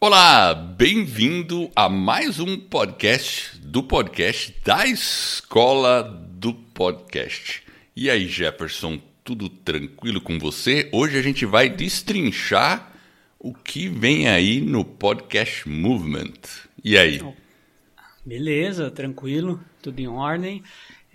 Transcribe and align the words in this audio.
Olá, 0.00 0.54
bem-vindo 0.54 1.68
a 1.74 1.88
mais 1.88 2.38
um 2.38 2.56
podcast 2.56 3.58
do 3.58 3.82
podcast 3.82 4.54
da 4.64 4.86
Escola 4.86 6.04
do 6.04 6.54
Podcast. 6.54 7.64
E 7.96 8.08
aí, 8.08 8.28
Jefferson, 8.28 9.00
tudo 9.24 9.48
tranquilo 9.48 10.20
com 10.20 10.38
você? 10.38 10.88
Hoje 10.92 11.18
a 11.18 11.22
gente 11.22 11.44
vai 11.44 11.68
destrinchar 11.68 12.92
o 13.40 13.52
que 13.52 13.88
vem 13.88 14.28
aí 14.28 14.60
no 14.60 14.84
Podcast 14.84 15.68
Movement. 15.68 16.32
E 16.84 16.96
aí? 16.96 17.20
Beleza, 18.24 18.92
tranquilo, 18.92 19.60
tudo 19.82 19.98
em 19.98 20.06
ordem. 20.06 20.62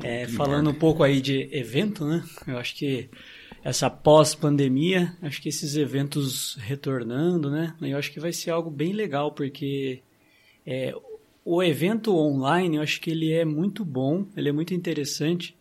É, 0.04 0.28
falando 0.28 0.72
um 0.72 0.74
pouco 0.74 1.04
aí 1.04 1.22
de 1.22 1.48
evento, 1.54 2.06
né? 2.06 2.22
Eu 2.46 2.58
acho 2.58 2.76
que 2.76 3.10
essa 3.64 3.90
pós-pandemia, 3.90 5.16
acho 5.22 5.42
que 5.42 5.50
esses 5.50 5.76
eventos 5.76 6.56
retornando, 6.60 7.50
né? 7.50 7.74
Eu 7.82 7.98
acho 7.98 8.12
que 8.12 8.20
vai 8.20 8.34
ser 8.34 8.52
algo 8.52 8.70
bem 8.70 8.92
legal, 8.92 9.32
porque 9.32 10.02
é, 10.66 10.94
o 11.46 11.64
evento 11.64 12.16
online, 12.16 12.76
eu 12.76 12.84
acho 12.84 13.00
que 13.00 13.10
ele 13.10 13.32
é 13.32 13.46
muito 13.46 13.86
bom, 13.86 14.26
ele 14.36 14.50
é 14.50 14.52
muito 14.52 14.74
interessante, 14.74 15.56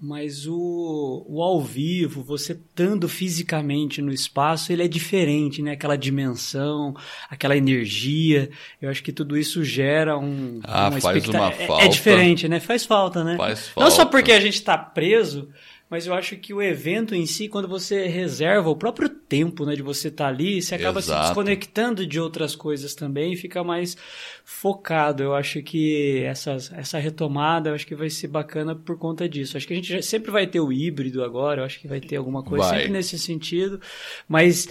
mas 0.00 0.48
o, 0.48 1.24
o 1.28 1.42
ao 1.42 1.60
vivo, 1.60 2.24
você 2.24 2.54
estando 2.54 3.08
fisicamente 3.08 4.02
no 4.02 4.12
espaço, 4.12 4.72
ele 4.72 4.82
é 4.82 4.88
diferente, 4.88 5.62
né? 5.62 5.72
Aquela 5.72 5.96
dimensão, 5.96 6.96
aquela 7.30 7.56
energia, 7.56 8.50
eu 8.80 8.90
acho 8.90 9.02
que 9.02 9.12
tudo 9.12 9.36
isso 9.36 9.62
gera 9.62 10.18
um... 10.18 10.58
Ah, 10.64 10.88
uma 10.88 11.00
faz 11.00 11.28
uma 11.28 11.52
falta. 11.52 11.82
É, 11.82 11.86
é, 11.86 11.88
diferente, 11.88 12.48
né? 12.48 12.58
Faz 12.58 12.84
falta, 12.84 13.22
né? 13.22 13.36
Faz 13.36 13.68
falta. 13.68 13.88
Não 13.88 13.94
só 13.94 14.04
porque 14.06 14.32
a 14.32 14.40
gente 14.40 14.54
está 14.54 14.76
preso 14.76 15.50
mas 15.92 16.06
eu 16.06 16.14
acho 16.14 16.38
que 16.38 16.54
o 16.54 16.62
evento 16.62 17.14
em 17.14 17.26
si, 17.26 17.48
quando 17.48 17.68
você 17.68 18.06
reserva 18.06 18.70
o 18.70 18.74
próprio 18.74 19.10
tempo 19.10 19.66
né, 19.66 19.76
de 19.76 19.82
você 19.82 20.08
estar 20.08 20.24
tá 20.24 20.30
ali, 20.30 20.62
você 20.62 20.74
acaba 20.74 21.00
Exato. 21.00 21.20
se 21.20 21.28
desconectando 21.28 22.06
de 22.06 22.18
outras 22.18 22.56
coisas 22.56 22.94
também 22.94 23.34
e 23.34 23.36
fica 23.36 23.62
mais 23.62 23.94
focado. 24.42 25.22
Eu 25.22 25.34
acho 25.34 25.62
que 25.62 26.22
essa, 26.24 26.52
essa 26.52 26.98
retomada 26.98 27.68
eu 27.68 27.74
acho 27.74 27.86
que 27.86 27.94
vai 27.94 28.08
ser 28.08 28.28
bacana 28.28 28.74
por 28.74 28.96
conta 28.96 29.28
disso. 29.28 29.54
Acho 29.54 29.66
que 29.66 29.74
a 29.74 29.76
gente 29.76 30.02
sempre 30.02 30.30
vai 30.30 30.46
ter 30.46 30.60
o 30.60 30.72
híbrido 30.72 31.22
agora, 31.22 31.60
eu 31.60 31.66
acho 31.66 31.78
que 31.78 31.86
vai 31.86 32.00
ter 32.00 32.16
alguma 32.16 32.42
coisa 32.42 32.68
Vai. 32.68 32.78
sempre 32.78 32.92
nesse 32.92 33.18
sentido, 33.18 33.78
mas 34.26 34.66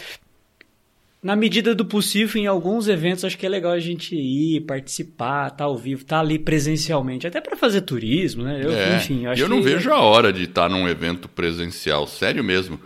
na 1.23 1.35
medida 1.35 1.75
do 1.75 1.85
possível, 1.85 2.41
em 2.41 2.47
alguns 2.47 2.87
eventos, 2.87 3.23
acho 3.23 3.37
que 3.37 3.45
é 3.45 3.49
legal 3.49 3.71
a 3.73 3.79
gente 3.79 4.15
ir, 4.15 4.61
participar, 4.61 5.45
estar 5.47 5.57
tá 5.57 5.63
ao 5.65 5.77
vivo, 5.77 6.01
estar 6.01 6.15
tá 6.17 6.21
ali 6.21 6.39
presencialmente, 6.39 7.27
até 7.27 7.39
para 7.39 7.55
fazer 7.55 7.81
turismo, 7.81 8.43
né? 8.43 8.59
Eu, 8.63 8.71
É, 8.71 8.97
enfim, 8.97 9.25
eu 9.25 9.33
eu 9.33 9.49
não 9.49 9.57
que- 9.57 9.63
vejo 9.69 9.91
a 9.91 9.99
hora 9.99 10.33
de 10.33 10.43
estar 10.43 10.67
num 10.69 10.87
evento 10.87 11.29
presencial, 11.29 12.07
sério 12.07 12.43
mesmo. 12.43 12.79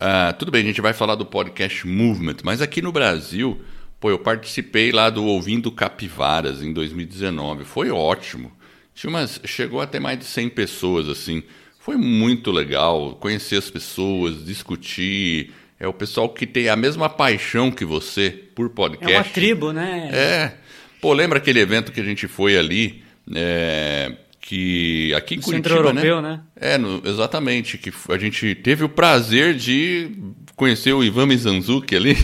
Ah, 0.00 0.32
tudo 0.32 0.50
bem, 0.50 0.62
a 0.62 0.66
gente 0.66 0.80
vai 0.80 0.92
falar 0.92 1.14
do 1.14 1.26
podcast 1.26 1.86
Movement, 1.86 2.36
mas 2.42 2.62
aqui 2.62 2.80
no 2.80 2.90
Brasil, 2.90 3.60
pô, 4.00 4.10
eu 4.10 4.18
participei 4.18 4.90
lá 4.90 5.10
do 5.10 5.24
Ouvindo 5.24 5.70
Capivaras 5.70 6.62
em 6.62 6.72
2019, 6.72 7.64
foi 7.64 7.90
ótimo. 7.90 8.50
Tinha 8.94 9.10
umas, 9.10 9.40
chegou 9.44 9.80
a 9.80 9.86
ter 9.86 10.00
mais 10.00 10.18
de 10.18 10.24
100 10.24 10.48
pessoas, 10.48 11.08
assim. 11.08 11.42
Foi 11.78 11.96
muito 11.96 12.50
legal 12.50 13.16
conhecer 13.20 13.56
as 13.56 13.68
pessoas, 13.70 14.44
discutir. 14.44 15.52
É 15.82 15.88
o 15.88 15.92
pessoal 15.92 16.28
que 16.28 16.46
tem 16.46 16.68
a 16.68 16.76
mesma 16.76 17.08
paixão 17.08 17.68
que 17.68 17.84
você 17.84 18.30
por 18.54 18.66
É 18.66 18.68
podcast. 18.68 19.14
uma 19.16 19.24
tribo, 19.24 19.72
né? 19.72 20.10
É. 20.12 20.52
Pô, 21.00 21.12
lembra 21.12 21.38
aquele 21.38 21.58
evento 21.58 21.90
que 21.90 22.00
a 22.00 22.04
gente 22.04 22.28
foi 22.28 22.56
ali? 22.56 23.02
é, 23.34 24.12
que 24.40 25.12
aqui 25.14 25.34
em 25.34 25.38
No 25.38 25.42
Curitiba, 25.42 25.68
Centro 25.68 25.88
Europeu, 25.88 26.22
né? 26.22 26.30
né? 26.30 26.40
É, 26.54 26.78
no- 26.78 27.02
exatamente. 27.04 27.78
Que 27.78 27.92
a 28.10 28.16
gente 28.18 28.54
teve 28.54 28.84
o 28.84 28.88
prazer 28.88 29.54
de 29.54 30.10
conhecer 30.54 30.92
o 30.92 31.02
Ivan 31.02 31.26
Mizanzuki 31.26 31.96
ali. 31.96 32.14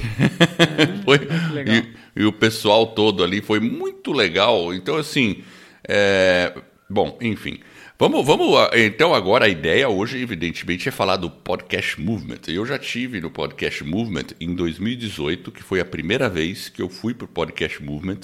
foi, 1.05 1.19
legal. 1.53 1.75
E, 1.75 1.89
e 2.23 2.25
o 2.25 2.33
pessoal 2.33 2.87
todo 2.87 3.25
ali 3.25 3.41
foi 3.41 3.59
muito 3.59 4.13
legal. 4.13 4.73
Então, 4.73 4.97
assim, 4.97 5.43
é, 5.89 6.53
bom, 6.89 7.19
enfim. 7.21 7.59
Vamos, 8.01 8.25
vamos, 8.25 8.57
ah, 8.57 8.71
então 8.75 9.13
agora 9.13 9.47
a 9.47 9.49
ideia 9.49 9.89
hoje, 9.89 10.23
evidentemente, 10.23 10.89
é 10.89 10.93
falar 10.93 11.17
do 11.17 11.29
Podcast 11.29 12.01
Movement. 12.01 12.43
Eu 12.47 12.65
já 12.65 12.79
tive 12.79 13.21
no 13.21 13.29
Podcast 13.29 13.83
Movement 13.83 14.27
em 14.41 14.55
2018, 14.55 15.51
que 15.51 15.65
foi 15.65 15.81
a 15.81 15.85
primeira 15.85 16.29
vez 16.29 16.69
que 16.69 16.81
eu 16.81 16.89
fui 16.89 17.13
para 17.13 17.25
o 17.25 17.29
Podcast 17.29 17.83
Movement. 17.83 18.21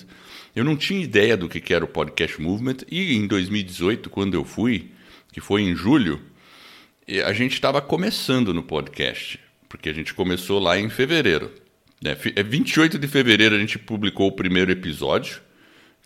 Eu 0.55 0.63
não 0.63 0.77
tinha 0.77 1.03
ideia 1.03 1.37
do 1.37 1.49
que 1.49 1.75
era 1.75 1.85
o 1.85 1.89
Podcast 1.89 2.41
Movement 2.41 2.77
e 2.89 3.17
em 3.17 3.27
2018, 3.27 4.09
quando 4.11 4.35
eu 4.35 4.45
fui, 4.45 4.93
que 5.33 5.41
foi 5.41 5.63
em 5.63 5.75
julho, 5.75 6.23
a 7.27 7.33
gente 7.33 7.55
estava 7.55 7.83
começando 7.83 8.55
no 8.55 8.63
podcast, 8.63 9.41
porque 9.69 9.89
a 9.89 9.93
gente 9.93 10.15
começou 10.15 10.61
lá 10.61 10.79
em 10.79 10.89
fevereiro. 10.89 11.51
né? 12.01 12.17
É 12.37 12.45
28 12.45 12.97
de 12.97 13.09
fevereiro 13.09 13.57
a 13.57 13.59
gente 13.59 13.81
publicou 13.81 14.29
o 14.29 14.37
primeiro 14.37 14.71
episódio. 14.71 15.41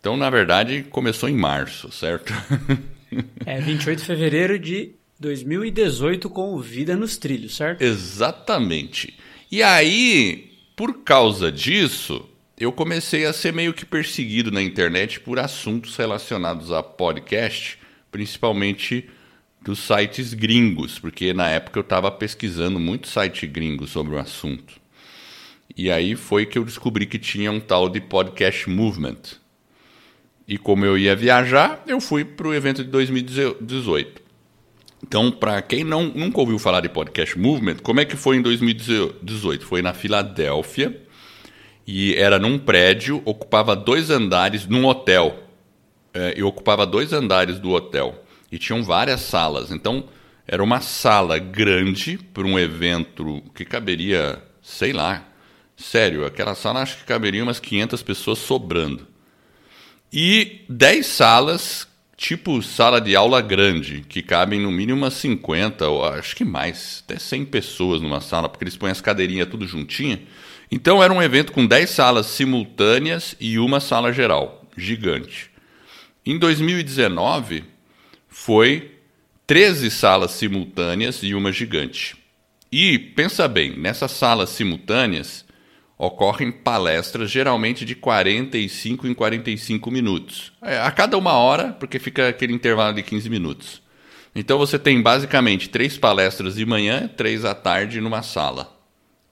Então, 0.00 0.16
na 0.16 0.31
verdade, 0.31 0.87
começou 0.88 1.28
em 1.28 1.37
março, 1.37 1.93
certo? 1.93 2.32
É 3.44 3.60
28 3.60 3.98
de 4.00 4.04
fevereiro 4.04 4.58
de 4.58 4.92
2018 5.19 6.28
com 6.30 6.58
Vida 6.58 6.96
nos 6.96 7.16
Trilhos, 7.16 7.56
certo? 7.56 7.82
Exatamente. 7.82 9.19
E 9.50 9.62
aí, 9.62 10.52
por 10.76 11.02
causa 11.02 11.50
disso, 11.50 12.28
eu 12.58 12.72
comecei 12.72 13.24
a 13.24 13.32
ser 13.32 13.52
meio 13.52 13.72
que 13.72 13.86
perseguido 13.86 14.50
na 14.50 14.62
internet 14.62 15.20
por 15.20 15.38
assuntos 15.38 15.96
relacionados 15.96 16.70
a 16.70 16.82
podcast, 16.82 17.78
principalmente 18.10 19.08
dos 19.60 19.78
sites 19.80 20.34
gringos, 20.34 20.98
porque 20.98 21.32
na 21.32 21.48
época 21.48 21.78
eu 21.78 21.82
estava 21.82 22.10
pesquisando 22.10 22.78
muito 22.78 23.08
site 23.08 23.46
gringo 23.46 23.86
sobre 23.86 24.14
o 24.14 24.19
assunto. 24.19 24.75
E 25.76 25.90
aí 25.90 26.16
foi 26.16 26.46
que 26.46 26.58
eu 26.58 26.64
descobri 26.64 27.06
que 27.06 27.19
tinha 27.19 27.52
um 27.52 27.60
tal 27.60 27.88
de 27.88 28.00
podcast 28.00 28.69
movement. 28.69 29.38
E 30.48 30.56
como 30.56 30.84
eu 30.86 30.97
ia 30.97 31.14
viajar, 31.14 31.82
eu 31.86 32.00
fui 32.00 32.25
para 32.25 32.48
o 32.48 32.54
evento 32.54 32.82
de 32.82 32.91
2018. 32.91 34.22
Então, 35.03 35.31
para 35.31 35.60
quem 35.60 35.84
não, 35.84 36.04
nunca 36.04 36.41
ouviu 36.41 36.59
falar 36.59 36.81
de 36.81 36.88
podcast 36.88 37.38
movement, 37.38 37.76
como 37.82 38.00
é 38.00 38.06
que 38.06 38.16
foi 38.16 38.38
em 38.38 38.42
2018? 38.42 39.66
Foi 39.66 39.82
na 39.82 39.92
Filadélfia 39.92 41.00
e 41.87 42.14
era 42.14 42.38
num 42.38 42.58
prédio, 42.58 43.20
ocupava 43.26 43.76
dois 43.76 44.08
andares 44.08 44.66
num 44.66 44.87
hotel. 44.87 45.44
É, 46.14 46.34
e 46.38 46.42
ocupava 46.42 46.87
dois 46.87 47.12
andares 47.12 47.58
do 47.58 47.70
hotel 47.70 48.25
e 48.50 48.58
tinham 48.58 48.82
várias 48.82 49.20
salas. 49.20 49.70
Então, 49.70 50.08
era 50.47 50.64
uma 50.64 50.81
sala 50.81 51.38
grande 51.38 52.19
para 52.32 52.47
um 52.47 52.58
evento 52.58 53.42
que 53.54 53.66
caberia, 53.66 54.42
sei 54.62 54.94
lá, 54.94 55.28
sério, 55.76 56.25
aquela 56.25 56.54
sala 56.54 56.81
acho 56.81 56.97
que 56.97 57.04
caberia 57.04 57.42
umas 57.42 57.60
500 57.60 58.03
pessoas 58.03 58.38
sobrando. 58.38 59.06
E 60.12 60.62
10 60.69 61.06
salas, 61.06 61.86
tipo 62.16 62.62
sala 62.62 63.00
de 63.00 63.14
aula 63.14 63.42
grande, 63.42 64.04
que 64.08 64.22
cabem 64.22 64.60
no 64.60 64.70
mínimo 64.70 64.98
umas 64.98 65.14
50, 65.14 65.86
ou 65.88 66.04
acho 66.04 66.34
que 66.34 66.44
mais, 66.44 67.02
até 67.04 67.19
100 67.19 67.44
pessoas 67.46 68.00
numa 68.00 68.20
sala, 68.20 68.48
porque 68.48 68.64
eles 68.64 68.76
põem 68.76 68.91
as 68.91 69.00
cadeirinhas 69.00 69.48
tudo 69.48 69.66
juntinha. 69.66 70.20
Então 70.70 71.02
era 71.02 71.12
um 71.12 71.22
evento 71.22 71.52
com 71.52 71.66
10 71.66 71.91
salas 71.91 72.26
simultâneas 72.26 73.36
e 73.38 73.58
uma 73.58 73.80
sala 73.80 74.12
geral, 74.12 74.66
gigante. 74.76 75.50
Em 76.25 76.38
2019, 76.38 77.64
foi 78.28 78.92
13 79.46 79.90
salas 79.90 80.32
simultâneas 80.32 81.22
e 81.22 81.34
uma 81.34 81.52
gigante. 81.52 82.16
E, 82.70 82.98
pensa 82.98 83.48
bem, 83.48 83.78
nessas 83.78 84.10
salas 84.10 84.50
simultâneas 84.50 85.44
ocorrem 85.98 86.53
palestras 86.53 87.28
geralmente 87.28 87.84
de 87.84 87.97
45 87.97 89.09
em 89.09 89.14
45 89.14 89.91
minutos. 89.91 90.53
É, 90.62 90.78
a 90.78 90.91
cada 90.92 91.19
uma 91.19 91.32
hora, 91.32 91.72
porque 91.72 91.98
fica 91.98 92.28
aquele 92.28 92.53
intervalo 92.53 92.94
de 92.94 93.03
15 93.03 93.28
minutos. 93.28 93.82
Então 94.34 94.56
você 94.56 94.78
tem 94.78 95.03
basicamente 95.03 95.69
três 95.69 95.98
palestras 95.98 96.54
de 96.54 96.64
manhã, 96.64 97.08
três 97.08 97.44
à 97.44 97.54
tarde 97.54 98.00
numa 98.00 98.22
sala. 98.22 98.72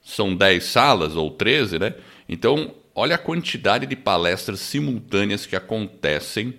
São 0.03 0.34
10 0.34 0.65
salas 0.65 1.15
ou 1.15 1.31
13, 1.31 1.78
né? 1.78 1.94
Então, 2.28 2.75
olha 2.94 3.15
a 3.15 3.19
quantidade 3.19 3.87
de 3.87 3.94
palestras 3.94 4.58
simultâneas 4.58 5.46
que 5.46 5.55
acontecem 5.55 6.55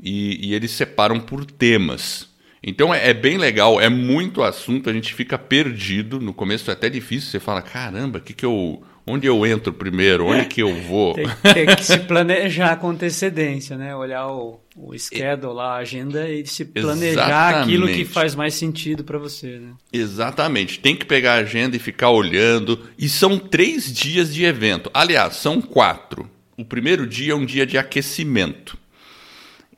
e, 0.00 0.48
e 0.48 0.54
eles 0.54 0.72
separam 0.72 1.20
por 1.20 1.44
temas. 1.44 2.28
Então 2.62 2.92
é, 2.92 3.10
é 3.10 3.14
bem 3.14 3.36
legal, 3.36 3.80
é 3.80 3.88
muito 3.88 4.42
assunto, 4.42 4.90
a 4.90 4.92
gente 4.92 5.14
fica 5.14 5.38
perdido. 5.38 6.20
No 6.20 6.34
começo 6.34 6.70
é 6.70 6.74
até 6.74 6.90
difícil, 6.90 7.30
você 7.30 7.40
fala, 7.40 7.62
caramba, 7.62 8.20
que 8.20 8.32
que 8.32 8.44
eu, 8.44 8.82
onde 9.08 9.26
eu 9.26 9.46
entro 9.46 9.72
primeiro? 9.72 10.26
Onde 10.26 10.46
que 10.46 10.62
eu 10.62 10.74
vou? 10.82 11.14
Tem, 11.14 11.26
tem 11.54 11.66
que 11.66 11.84
se 11.84 11.98
planejar 12.00 12.76
com 12.76 12.90
antecedência, 12.90 13.76
né? 13.76 13.94
Olhar 13.96 14.28
o, 14.28 14.60
o 14.76 14.96
schedule 14.98 15.54
lá, 15.54 15.76
a 15.76 15.78
agenda 15.78 16.28
e 16.28 16.46
se 16.46 16.64
planejar 16.64 17.62
aquilo 17.62 17.86
que 17.86 17.92
Exatamente. 17.92 18.12
faz 18.12 18.34
mais 18.34 18.54
sentido 18.54 19.02
para 19.02 19.18
você, 19.18 19.58
né? 19.58 19.72
Exatamente, 19.92 20.78
tem 20.78 20.94
que 20.94 21.04
pegar 21.04 21.34
a 21.34 21.38
agenda 21.38 21.76
e 21.76 21.80
ficar 21.80 22.10
olhando. 22.10 22.78
E 22.98 23.08
são 23.08 23.38
três 23.38 23.92
dias 23.92 24.32
de 24.32 24.44
evento. 24.44 24.90
Aliás, 24.92 25.36
são 25.36 25.60
quatro. 25.60 26.28
O 26.56 26.64
primeiro 26.64 27.06
dia 27.06 27.32
é 27.32 27.36
um 27.36 27.46
dia 27.46 27.66
de 27.66 27.78
aquecimento. 27.78 28.76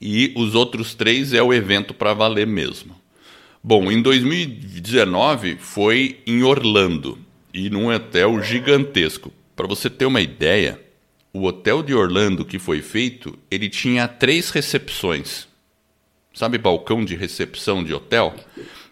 E 0.00 0.32
os 0.34 0.54
outros 0.54 0.94
três 0.94 1.32
é 1.32 1.42
o 1.42 1.52
evento 1.52 1.92
para 1.92 2.14
valer 2.14 2.46
mesmo. 2.46 2.98
Bom, 3.62 3.92
em 3.92 4.00
2019 4.00 5.56
foi 5.60 6.20
em 6.26 6.42
Orlando 6.42 7.18
e 7.52 7.70
num 7.70 7.88
hotel 7.92 8.42
gigantesco. 8.42 9.32
Para 9.54 9.66
você 9.66 9.90
ter 9.90 10.06
uma 10.06 10.20
ideia, 10.20 10.80
o 11.32 11.44
hotel 11.44 11.82
de 11.82 11.94
Orlando 11.94 12.44
que 12.44 12.58
foi 12.58 12.82
feito, 12.82 13.38
ele 13.50 13.68
tinha 13.68 14.08
três 14.08 14.50
recepções. 14.50 15.48
Sabe 16.32 16.58
balcão 16.58 17.04
de 17.04 17.14
recepção 17.14 17.82
de 17.82 17.92
hotel? 17.92 18.34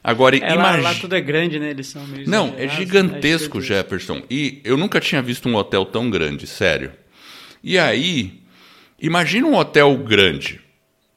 Agora, 0.02 0.36
é, 0.36 0.38
imagine... 0.38 0.82
lá, 0.82 0.92
lá 0.92 0.94
tudo 0.94 1.14
é 1.14 1.20
grande, 1.20 1.58
né? 1.58 1.70
Eles 1.70 1.86
são 1.86 2.06
meio 2.06 2.28
Não, 2.28 2.54
é 2.56 2.68
gigantesco, 2.68 3.58
é 3.58 3.62
Jefferson. 3.62 4.22
E 4.30 4.60
eu 4.64 4.76
nunca 4.76 5.00
tinha 5.00 5.22
visto 5.22 5.48
um 5.48 5.54
hotel 5.54 5.84
tão 5.84 6.10
grande, 6.10 6.46
sério. 6.46 6.92
E 7.62 7.78
aí, 7.78 8.40
imagina 9.00 9.46
um 9.46 9.56
hotel 9.56 9.96
grande, 9.98 10.60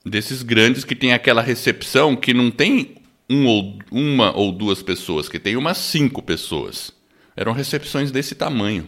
desses 0.06 0.44
grandes 0.44 0.84
que 0.84 0.96
tem 0.96 1.14
aquela 1.14 1.42
recepção 1.42 2.16
que 2.16 2.34
não 2.34 2.50
tem 2.50 2.96
um 3.30 3.46
ou, 3.46 3.80
uma 3.92 4.36
ou 4.36 4.52
duas 4.52 4.82
pessoas, 4.82 5.30
que 5.30 5.40
tem 5.40 5.56
umas 5.56 5.78
cinco 5.78 6.22
pessoas. 6.22 6.92
Eram 7.36 7.54
recepções 7.54 8.12
desse 8.12 8.36
tamanho. 8.36 8.88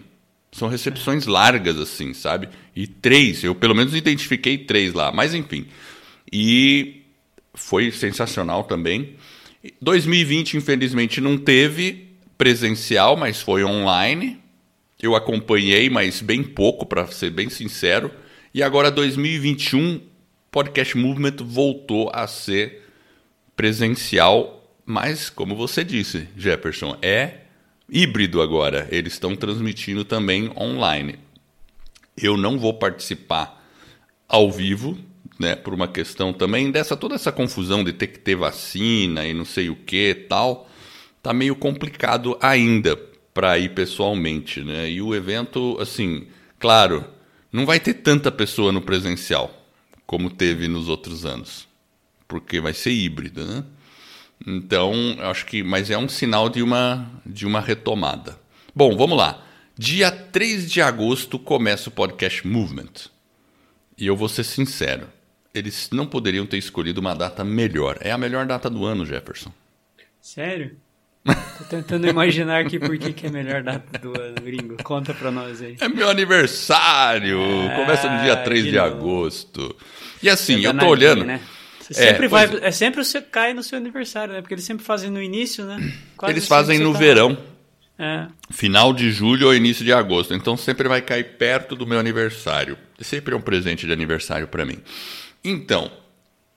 São 0.52 0.68
recepções 0.68 1.26
largas, 1.26 1.80
assim, 1.80 2.14
sabe? 2.14 2.50
E 2.76 2.86
três, 2.86 3.44
eu 3.44 3.56
pelo 3.56 3.74
menos 3.74 3.96
identifiquei 3.96 4.58
três 4.58 4.94
lá, 4.94 5.12
mas 5.12 5.34
enfim. 5.34 5.66
E 6.32 7.02
foi 7.54 7.92
sensacional 7.92 8.64
também. 8.64 9.16
2020, 9.82 10.58
infelizmente, 10.58 11.22
não 11.22 11.38
teve 11.38 12.10
presencial, 12.38 13.16
mas 13.16 13.42
foi 13.42 13.64
online. 13.64 14.40
Eu 15.02 15.16
acompanhei, 15.16 15.90
mas 15.90 16.22
bem 16.22 16.44
pouco, 16.44 16.86
para 16.86 17.08
ser 17.08 17.30
bem 17.30 17.50
sincero. 17.50 18.12
E 18.54 18.62
agora, 18.62 18.92
2021, 18.92 20.02
Podcast 20.52 20.96
Movement 20.98 21.38
voltou 21.42 22.12
a 22.14 22.28
ser 22.28 22.84
presencial, 23.56 24.64
mas, 24.86 25.30
como 25.30 25.56
você 25.56 25.84
disse, 25.84 26.28
Jefferson, 26.38 26.98
é 27.02 27.43
híbrido 27.90 28.42
agora. 28.42 28.88
Eles 28.92 29.14
estão 29.14 29.36
transmitindo 29.36 30.04
também 30.06 30.52
online. 30.58 31.20
Eu 32.16 32.38
não 32.38 32.60
vou 32.60 32.74
participar 32.74 33.62
ao 34.28 34.52
vivo, 34.52 34.98
né, 35.40 35.56
por 35.56 35.74
uma 35.74 35.88
questão 35.88 36.32
também 36.32 36.72
dessa 36.72 36.96
toda 36.96 37.16
essa 37.16 37.32
confusão 37.32 37.84
de 37.84 37.94
ter 37.94 38.08
que 38.08 38.20
ter 38.20 38.36
vacina 38.36 39.26
e 39.26 39.34
não 39.34 39.46
sei 39.46 39.70
o 39.70 39.76
que 39.76 40.14
tal, 40.30 40.70
tá 41.22 41.34
meio 41.34 41.56
complicado 41.56 42.38
ainda 42.42 42.96
para 43.34 43.58
ir 43.58 43.70
pessoalmente, 43.70 44.62
né? 44.62 44.90
E 44.90 45.02
o 45.02 45.16
evento, 45.16 45.78
assim, 45.80 46.28
claro, 46.60 47.04
não 47.52 47.66
vai 47.66 47.80
ter 47.80 47.96
tanta 47.96 48.32
pessoa 48.32 48.72
no 48.72 48.82
presencial 48.82 49.60
como 50.06 50.30
teve 50.30 50.68
nos 50.68 50.90
outros 50.90 51.26
anos, 51.26 51.68
porque 52.28 52.60
vai 52.60 52.74
ser 52.74 52.92
híbrido, 52.92 53.44
né? 53.46 53.64
Então, 54.46 54.94
acho 55.20 55.46
que, 55.46 55.64
mas 55.64 55.90
é 55.90 55.98
um 55.98 56.10
sinal 56.10 56.50
de 56.50 56.62
uma 56.62 57.10
de 57.26 57.46
uma 57.46 57.62
retomada. 57.62 58.38
Bom, 58.76 58.96
vamos 58.98 59.18
lá. 59.18 59.44
Dia 59.78 60.12
3 60.12 60.72
de 60.72 60.82
agosto 60.82 61.40
começa 61.40 61.90
o 61.90 61.92
podcast 61.92 62.46
Movement. 62.46 63.10
E 63.98 64.06
eu 64.06 64.16
vou 64.16 64.28
ser 64.28 64.44
sincero, 64.44 65.08
eles 65.54 65.90
não 65.92 66.06
poderiam 66.06 66.46
ter 66.46 66.58
escolhido 66.58 67.00
uma 67.00 67.14
data 67.14 67.44
melhor. 67.44 67.98
É 68.02 68.12
a 68.12 68.18
melhor 68.18 68.46
data 68.46 68.70
do 68.70 68.86
ano, 68.86 69.06
Jefferson. 69.06 69.52
Sério? 70.20 70.76
Tô 71.58 71.64
tentando 71.70 72.08
imaginar 72.08 72.66
aqui 72.66 72.78
por 72.78 72.98
que, 72.98 73.14
que 73.14 73.26
é 73.26 73.30
a 73.30 73.32
melhor 73.32 73.64
data 73.64 73.98
do 73.98 74.20
ano, 74.20 74.36
gringo. 74.42 74.78
Conta 74.84 75.14
pra 75.14 75.32
nós 75.32 75.62
aí. 75.62 75.78
É 75.80 75.88
meu 75.88 76.10
aniversário! 76.10 77.40
Ah, 77.72 77.76
Começa 77.76 78.10
no 78.10 78.24
dia 78.24 78.36
3 78.36 78.66
de, 78.66 78.78
agosto. 78.78 79.76
E 80.22 80.30
assim, 80.30 80.66
é 80.66 80.70
eu 80.70 80.78
tô 80.78 80.88
olhando. 80.88 81.24
Né? 81.24 81.40
Você 81.94 82.08
sempre 82.08 82.26
é, 82.26 82.30
vai, 82.30 82.60
é 82.62 82.72
sempre 82.72 83.04
você 83.04 83.22
cai 83.22 83.54
no 83.54 83.64
seu 83.64 83.78
aniversário, 83.78 84.34
né? 84.34 84.42
Porque 84.42 84.54
eles 84.54 84.66
sempre 84.66 84.84
fazem 84.84 85.10
no 85.10 85.22
início, 85.22 85.66
né? 85.66 85.94
Quase 86.18 86.34
eles 86.34 86.48
fazem 86.48 86.80
no 86.80 86.94
tá... 86.94 87.00
verão. 87.00 87.38
É. 87.98 88.28
Final 88.50 88.92
de 88.94 89.12
julho 89.12 89.48
ou 89.48 89.56
início 89.56 89.86
de 89.86 89.94
agosto. 89.94 90.34
Então 90.34 90.58
sempre 90.58 90.88
vai 90.88 91.02
cair 91.02 91.38
perto 91.38 91.76
do 91.76 91.86
meu 91.86 92.00
aniversário. 92.00 92.78
Sempre 93.00 93.34
é 93.34 93.38
um 93.38 93.42
presente 93.42 93.86
de 93.86 93.94
aniversário 93.94 94.48
para 94.48 94.66
mim. 94.66 94.80
Então, 95.44 95.92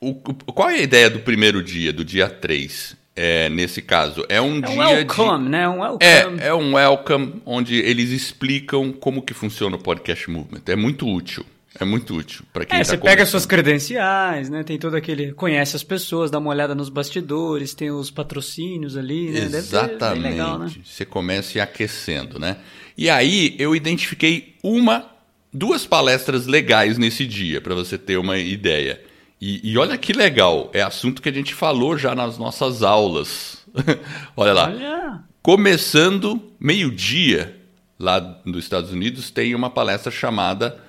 o, 0.00 0.14
qual 0.14 0.70
é 0.70 0.76
a 0.76 0.82
ideia 0.82 1.10
do 1.10 1.20
primeiro 1.20 1.62
dia, 1.62 1.92
do 1.92 2.04
dia 2.04 2.28
3? 2.28 2.96
É, 3.18 3.48
nesse 3.48 3.80
caso, 3.80 4.24
é 4.28 4.40
um 4.40 4.58
é 4.58 4.60
dia. 4.60 4.76
Welcome, 4.76 5.44
de... 5.44 5.50
né? 5.50 5.68
Um 5.68 5.80
welcome. 5.80 6.04
É, 6.40 6.48
é 6.48 6.54
um 6.54 6.74
welcome 6.74 7.42
onde 7.46 7.76
eles 7.76 8.10
explicam 8.10 8.92
como 8.92 9.22
que 9.22 9.32
funciona 9.32 9.76
o 9.76 9.78
podcast 9.78 10.30
movement. 10.30 10.62
É 10.66 10.76
muito 10.76 11.08
útil. 11.08 11.44
É 11.78 11.84
muito 11.84 12.14
útil 12.14 12.44
para 12.52 12.64
quem 12.64 12.78
é, 12.78 12.82
tá 12.82 12.84
você 12.84 12.98
pega 12.98 13.26
suas 13.26 13.44
credenciais, 13.44 14.48
né? 14.48 14.62
Tem 14.62 14.78
todo 14.78 14.94
aquele 14.94 15.32
conhece 15.32 15.76
as 15.76 15.82
pessoas, 15.82 16.30
dá 16.30 16.38
uma 16.38 16.50
olhada 16.50 16.74
nos 16.74 16.88
bastidores, 16.88 17.74
tem 17.74 17.90
os 17.90 18.10
patrocínios 18.10 18.96
ali, 18.96 19.30
né? 19.30 19.58
Exatamente. 19.58 20.22
Legal, 20.22 20.58
né? 20.58 20.72
Você 20.84 21.04
começa 21.04 21.62
aquecendo, 21.62 22.38
né? 22.38 22.56
E 22.96 23.10
aí 23.10 23.54
eu 23.58 23.76
identifiquei 23.76 24.54
uma 24.62 25.16
duas 25.52 25.86
palestras 25.86 26.46
legais 26.46 26.98
nesse 26.98 27.26
dia, 27.26 27.60
para 27.60 27.74
você 27.74 27.96
ter 27.96 28.16
uma 28.18 28.38
ideia. 28.38 29.00
E, 29.40 29.70
e, 29.70 29.76
olha 29.76 29.98
que 29.98 30.12
legal, 30.12 30.70
é 30.72 30.80
assunto 30.80 31.20
que 31.20 31.28
a 31.28 31.32
gente 31.32 31.54
falou 31.54 31.96
já 31.96 32.14
nas 32.14 32.38
nossas 32.38 32.82
aulas. 32.82 33.58
olha 34.36 34.52
lá. 34.52 34.68
Olha. 34.68 35.20
Começando 35.42 36.42
meio-dia, 36.58 37.56
lá 37.98 38.40
nos 38.44 38.64
Estados 38.64 38.90
Unidos, 38.90 39.30
tem 39.30 39.54
uma 39.54 39.70
palestra 39.70 40.10
chamada 40.10 40.82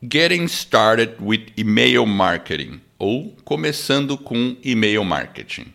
Getting 0.00 0.44
Started 0.44 1.16
with 1.20 1.46
Email 1.58 2.06
Marketing, 2.06 2.80
ou 3.00 3.36
Começando 3.44 4.16
com 4.16 4.56
E-mail 4.62 5.02
Marketing. 5.02 5.74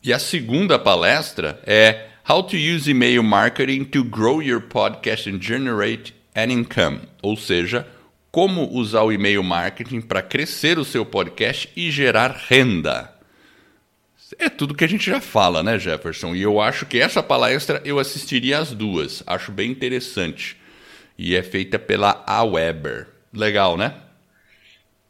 E 0.00 0.12
a 0.12 0.18
segunda 0.20 0.78
palestra 0.78 1.60
é 1.66 2.06
How 2.28 2.44
to 2.44 2.56
Use 2.56 2.88
Email 2.88 3.24
Marketing 3.24 3.82
to 3.82 4.04
Grow 4.04 4.40
Your 4.40 4.60
Podcast 4.60 5.28
and 5.28 5.42
Generate 5.42 6.14
an 6.36 6.52
income, 6.52 7.00
ou 7.20 7.36
seja, 7.36 7.84
como 8.30 8.72
usar 8.72 9.02
o 9.02 9.12
e-mail 9.12 9.42
marketing 9.42 10.02
para 10.02 10.22
crescer 10.22 10.78
o 10.78 10.84
seu 10.84 11.04
podcast 11.04 11.68
e 11.74 11.90
gerar 11.90 12.44
renda. 12.48 13.12
É 14.38 14.48
tudo 14.48 14.76
que 14.76 14.84
a 14.84 14.88
gente 14.88 15.06
já 15.06 15.20
fala, 15.20 15.64
né, 15.64 15.80
Jefferson? 15.80 16.32
E 16.32 16.42
eu 16.42 16.60
acho 16.60 16.86
que 16.86 17.00
essa 17.00 17.24
palestra 17.24 17.82
eu 17.84 17.98
assistiria 17.98 18.60
as 18.60 18.70
duas. 18.70 19.24
Acho 19.26 19.50
bem 19.50 19.72
interessante. 19.72 20.56
E 21.18 21.34
é 21.34 21.42
feita 21.42 21.76
pela 21.76 22.22
Aweber. 22.24 23.13
Legal, 23.34 23.76
né? 23.76 24.00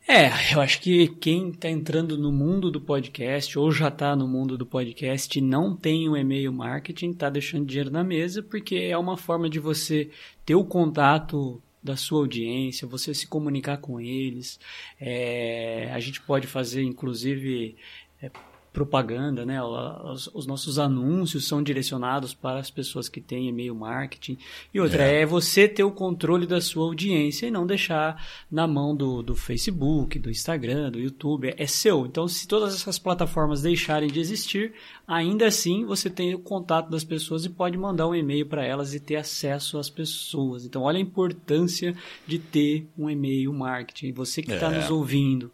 É, 0.07 0.55
eu 0.55 0.61
acho 0.61 0.81
que 0.81 1.09
quem 1.09 1.51
está 1.51 1.69
entrando 1.69 2.19
no 2.19 2.31
mundo 2.31 2.71
do 2.71 2.81
podcast 2.81 3.59
ou 3.59 3.71
já 3.71 3.89
está 3.89 4.15
no 4.15 4.29
mundo 4.29 4.59
do 4.59 4.67
podcast 4.67 5.39
e 5.39 5.43
não 5.43 5.75
tem 5.75 6.09
um 6.09 6.17
e-mail 6.17 6.53
marketing, 6.53 7.11
está 7.11 7.31
deixando 7.31 7.65
dinheiro 7.65 7.91
na 7.91 8.05
mesa, 8.05 8.43
porque 8.43 8.77
é 8.77 8.99
uma 8.99 9.17
forma 9.17 9.49
de 9.49 9.59
você 9.59 10.11
ter 10.45 10.55
o 10.55 10.65
contato 10.65 11.63
da 11.83 11.97
sua 11.97 12.21
audiência, 12.21 12.89
você 12.89 13.15
se 13.15 13.27
comunicar 13.27 13.79
com 13.79 14.01
eles. 14.01 14.59
É, 15.01 15.91
a 15.93 16.01
gente 16.01 16.21
pode 16.21 16.47
fazer, 16.47 16.83
inclusive, 16.83 17.77
é, 18.23 18.31
propaganda, 18.75 19.47
né? 19.47 19.63
Os, 19.63 20.29
os, 20.35 20.47
nossos 20.47 20.81
anúncios 20.81 21.47
são 21.47 21.63
direcionados 21.63 22.35
para 22.35 22.59
as 22.59 22.73
pessoas 22.73 23.09
que 23.09 23.21
têm 23.21 23.49
e-mail 23.49 23.73
marketing. 23.73 24.37
E 24.75 24.81
outra 24.81 25.05
é. 25.05 25.23
é. 25.23 25.27
você 25.27 25.69
ter 25.69 25.85
o 25.85 25.93
controle 25.93 26.45
da 26.45 26.61
sua 26.61 26.85
audiência 26.85 27.47
e 27.47 27.53
não 27.53 27.65
deixar 27.65 28.21
na 28.51 28.67
mão 28.67 28.95
do, 28.95 29.23
do 29.23 29.37
Facebook, 29.37 30.19
do 30.19 30.29
Instagram, 30.29 30.91
do 30.91 30.99
YouTube. 30.99 31.51
É, 31.51 31.55
é 31.57 31.67
seu. 31.69 32.05
Então, 32.05 32.27
se 32.27 32.49
todas 32.49 32.75
essas 32.75 32.99
plataformas 32.99 33.63
deixarem 33.63 34.11
de 34.11 34.19
existir, 34.19 34.73
ainda 35.07 35.47
assim 35.47 35.85
você 35.87 36.11
tem 36.11 36.35
o 36.35 36.41
contato 36.41 36.91
das 36.91 37.05
pessoas 37.05 37.45
e 37.45 37.51
pode 37.51 37.79
mandar 37.79 38.09
um 38.09 38.15
e-mail 38.15 38.45
para 38.45 38.67
elas 38.67 38.93
e 38.93 38.99
ter 38.99 39.17
acesso 39.17 39.79
às 39.79 39.89
pessoas. 39.89 40.65
Então, 40.65 40.83
olha 40.83 40.99
a 40.99 41.01
importância 41.01 41.95
de 42.27 42.41
ter 42.41 42.89
um 42.99 43.09
e-mail 43.09 43.53
marketing. 43.53 44.13
Você 44.15 44.43
que 44.43 44.51
está 44.51 44.73
é. 44.73 44.79
nos 44.79 44.91
ouvindo 44.91 45.53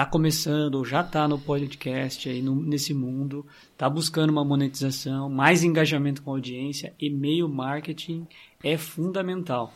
está 0.00 0.06
começando 0.06 0.76
ou 0.76 0.84
já 0.84 1.02
está 1.02 1.28
no 1.28 1.38
podcast 1.38 2.26
aí 2.26 2.40
no, 2.40 2.54
nesse 2.54 2.94
mundo, 2.94 3.46
está 3.72 3.88
buscando 3.88 4.30
uma 4.30 4.44
monetização, 4.44 5.28
mais 5.28 5.62
engajamento 5.62 6.22
com 6.22 6.30
a 6.30 6.34
audiência, 6.34 6.94
e-mail 6.98 7.46
marketing 7.48 8.26
é 8.64 8.78
fundamental. 8.78 9.74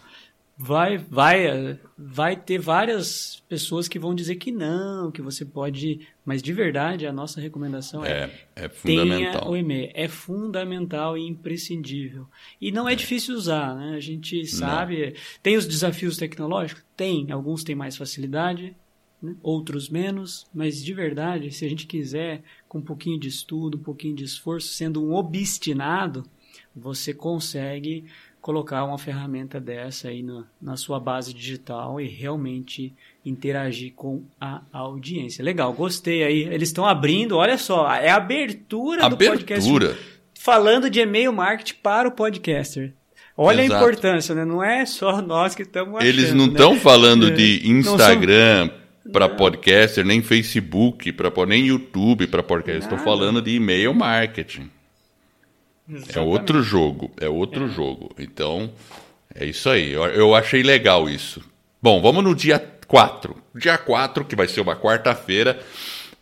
Vai, 0.56 0.96
vai, 0.96 1.78
vai 1.98 2.36
ter 2.36 2.58
várias 2.58 3.42
pessoas 3.48 3.88
que 3.88 3.98
vão 3.98 4.14
dizer 4.14 4.36
que 4.36 4.52
não, 4.52 5.10
que 5.10 5.20
você 5.20 5.44
pode, 5.44 6.06
mas 6.24 6.40
de 6.40 6.52
verdade 6.52 7.08
a 7.08 7.12
nossa 7.12 7.40
recomendação 7.40 8.04
é, 8.04 8.30
é, 8.54 8.64
é 8.64 8.68
fundamental. 8.68 9.40
tenha 9.40 9.50
o 9.50 9.56
e-mail, 9.56 9.90
é 9.92 10.06
fundamental 10.06 11.18
e 11.18 11.26
imprescindível. 11.26 12.26
E 12.60 12.70
não 12.70 12.88
é, 12.88 12.92
é. 12.92 12.96
difícil 12.96 13.34
usar, 13.34 13.74
né? 13.74 13.96
A 13.96 14.00
gente 14.00 14.46
sabe, 14.46 15.06
não. 15.06 15.12
tem 15.42 15.56
os 15.56 15.66
desafios 15.66 16.16
tecnológicos, 16.16 16.84
tem, 16.96 17.32
alguns 17.32 17.64
têm 17.64 17.74
mais 17.74 17.96
facilidade, 17.96 18.76
né? 19.24 19.34
outros 19.42 19.88
menos, 19.88 20.46
mas 20.54 20.82
de 20.82 20.92
verdade, 20.92 21.50
se 21.50 21.64
a 21.64 21.68
gente 21.68 21.86
quiser, 21.86 22.42
com 22.68 22.78
um 22.78 22.82
pouquinho 22.82 23.18
de 23.18 23.28
estudo, 23.28 23.78
um 23.78 23.82
pouquinho 23.82 24.14
de 24.14 24.24
esforço, 24.24 24.68
sendo 24.68 25.04
um 25.04 25.14
obstinado, 25.14 26.24
você 26.74 27.14
consegue 27.14 28.04
colocar 28.40 28.84
uma 28.84 28.98
ferramenta 28.98 29.58
dessa 29.58 30.08
aí 30.08 30.22
na, 30.22 30.44
na 30.60 30.76
sua 30.76 31.00
base 31.00 31.32
digital 31.32 31.98
e 31.98 32.06
realmente 32.06 32.92
interagir 33.24 33.94
com 33.94 34.22
a 34.38 34.60
audiência. 34.70 35.42
Legal, 35.42 35.72
gostei 35.72 36.22
aí. 36.22 36.42
Eles 36.42 36.68
estão 36.68 36.84
abrindo, 36.84 37.36
olha 37.36 37.56
só, 37.56 37.90
é 37.90 38.10
a 38.10 38.16
abertura, 38.16 39.06
abertura. 39.06 39.38
do 39.38 39.38
podcast 39.38 39.70
falando 40.34 40.90
de 40.90 41.00
e-mail 41.00 41.32
marketing 41.32 41.76
para 41.82 42.06
o 42.06 42.12
podcaster. 42.12 42.92
Olha 43.34 43.62
Exato. 43.62 43.74
a 43.74 43.86
importância, 43.86 44.34
né? 44.34 44.44
Não 44.44 44.62
é 44.62 44.84
só 44.84 45.22
nós 45.22 45.54
que 45.54 45.62
estamos 45.62 45.96
achando. 45.96 46.06
Eles 46.06 46.34
não 46.34 46.46
né? 46.46 46.52
estão 46.52 46.76
falando 46.76 47.28
É. 47.28 47.30
de 47.30 47.66
Instagram 47.68 48.70
para 49.12 49.28
podcaster, 49.28 50.04
nem 50.04 50.22
Facebook, 50.22 51.12
para 51.12 51.30
nem 51.46 51.66
YouTube 51.66 52.26
para 52.26 52.42
podcast. 52.42 52.82
Estão 52.82 52.98
Nada. 52.98 53.10
falando 53.10 53.42
de 53.42 53.54
e-mail 53.54 53.92
marketing. 53.92 54.70
É 55.88 55.96
Exatamente. 55.96 56.18
outro 56.30 56.62
jogo, 56.62 57.10
é 57.20 57.28
outro 57.28 57.68
jogo. 57.68 58.10
Então, 58.18 58.72
é 59.34 59.44
isso 59.44 59.68
aí. 59.68 59.92
Eu, 59.92 60.04
eu 60.06 60.34
achei 60.34 60.62
legal 60.62 61.08
isso. 61.08 61.42
Bom, 61.82 62.00
vamos 62.00 62.24
no 62.24 62.34
dia 62.34 62.58
4. 62.86 63.36
Dia 63.54 63.76
4, 63.76 64.24
que 64.24 64.34
vai 64.34 64.48
ser 64.48 64.62
uma 64.62 64.74
quarta-feira, 64.74 65.60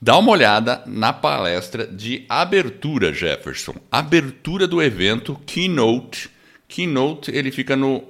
dá 0.00 0.18
uma 0.18 0.32
olhada 0.32 0.82
na 0.86 1.12
palestra 1.12 1.86
de 1.86 2.24
abertura, 2.28 3.12
Jefferson. 3.12 3.74
Abertura 3.90 4.66
do 4.66 4.82
evento, 4.82 5.38
Keynote. 5.46 6.28
Keynote, 6.66 7.30
ele 7.30 7.52
fica 7.52 7.76
no, 7.76 8.02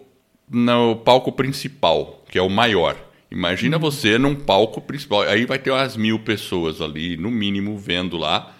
no 0.50 0.97
palco 0.97 1.31
principal, 1.33 2.25
que 2.31 2.38
é 2.38 2.43
o 2.43 2.49
maior. 2.49 2.97
Imagina 3.33 3.79
você 3.79 4.19
num 4.19 4.35
palco 4.35 4.79
principal. 4.79 5.23
Aí 5.23 5.47
vai 5.47 5.59
ter 5.59 5.71
umas 5.71 5.97
mil 5.97 6.19
pessoas 6.19 6.83
ali, 6.83 7.17
no 7.17 7.31
mínimo, 7.31 7.79
vendo 7.79 8.19
lá. 8.19 8.55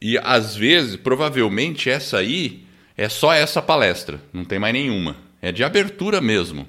E 0.00 0.16
às 0.18 0.54
vezes, 0.54 0.94
provavelmente, 0.94 1.90
essa 1.90 2.18
aí 2.18 2.64
é 2.96 3.08
só 3.08 3.32
essa 3.32 3.60
palestra, 3.60 4.20
não 4.32 4.44
tem 4.44 4.60
mais 4.60 4.72
nenhuma. 4.72 5.16
É 5.42 5.50
de 5.50 5.64
abertura 5.64 6.20
mesmo. 6.20 6.68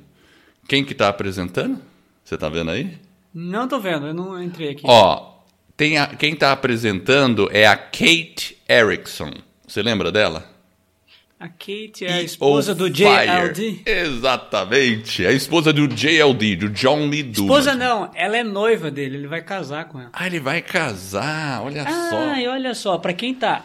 Quem 0.67 0.83
que 0.83 0.93
está 0.93 1.09
apresentando? 1.09 1.79
Você 2.23 2.33
está 2.35 2.49
vendo 2.49 2.71
aí? 2.71 2.97
Não 3.31 3.67
tô 3.67 3.79
vendo, 3.79 4.07
eu 4.07 4.13
não 4.15 4.41
entrei 4.41 4.71
aqui. 4.71 4.81
Ó, 4.83 5.35
tem 5.77 5.99
a- 5.99 6.07
quem 6.07 6.33
está 6.33 6.51
apresentando 6.51 7.47
é 7.53 7.67
a 7.67 7.77
Kate 7.77 8.57
Erickson. 8.67 9.31
Você 9.67 9.83
lembra 9.83 10.11
dela? 10.11 10.49
A 11.39 11.47
Kate 11.47 12.03
é 12.03 12.13
a 12.13 12.21
esposa 12.23 12.73
do. 12.73 12.89
JLD. 12.89 13.83
Exatamente. 13.85 15.23
A 15.25 15.31
esposa 15.31 15.71
do 15.71 15.87
JLD, 15.87 16.55
do 16.55 16.69
John 16.69 17.07
Lee 17.07 17.21
Dumas. 17.21 17.37
Esposa 17.65 17.75
não, 17.75 18.09
ela 18.15 18.37
é 18.37 18.43
noiva 18.43 18.89
dele, 18.89 19.17
ele 19.17 19.27
vai 19.27 19.43
casar 19.43 19.85
com 19.87 19.99
ela. 19.99 20.09
Ah, 20.13 20.25
ele 20.25 20.39
vai 20.39 20.63
casar, 20.63 21.61
olha 21.63 21.83
Ah, 21.83 22.09
só. 22.09 22.35
e 22.39 22.47
olha 22.47 22.73
só, 22.73 22.97
pra 22.97 23.13
quem 23.13 23.35
tá, 23.35 23.63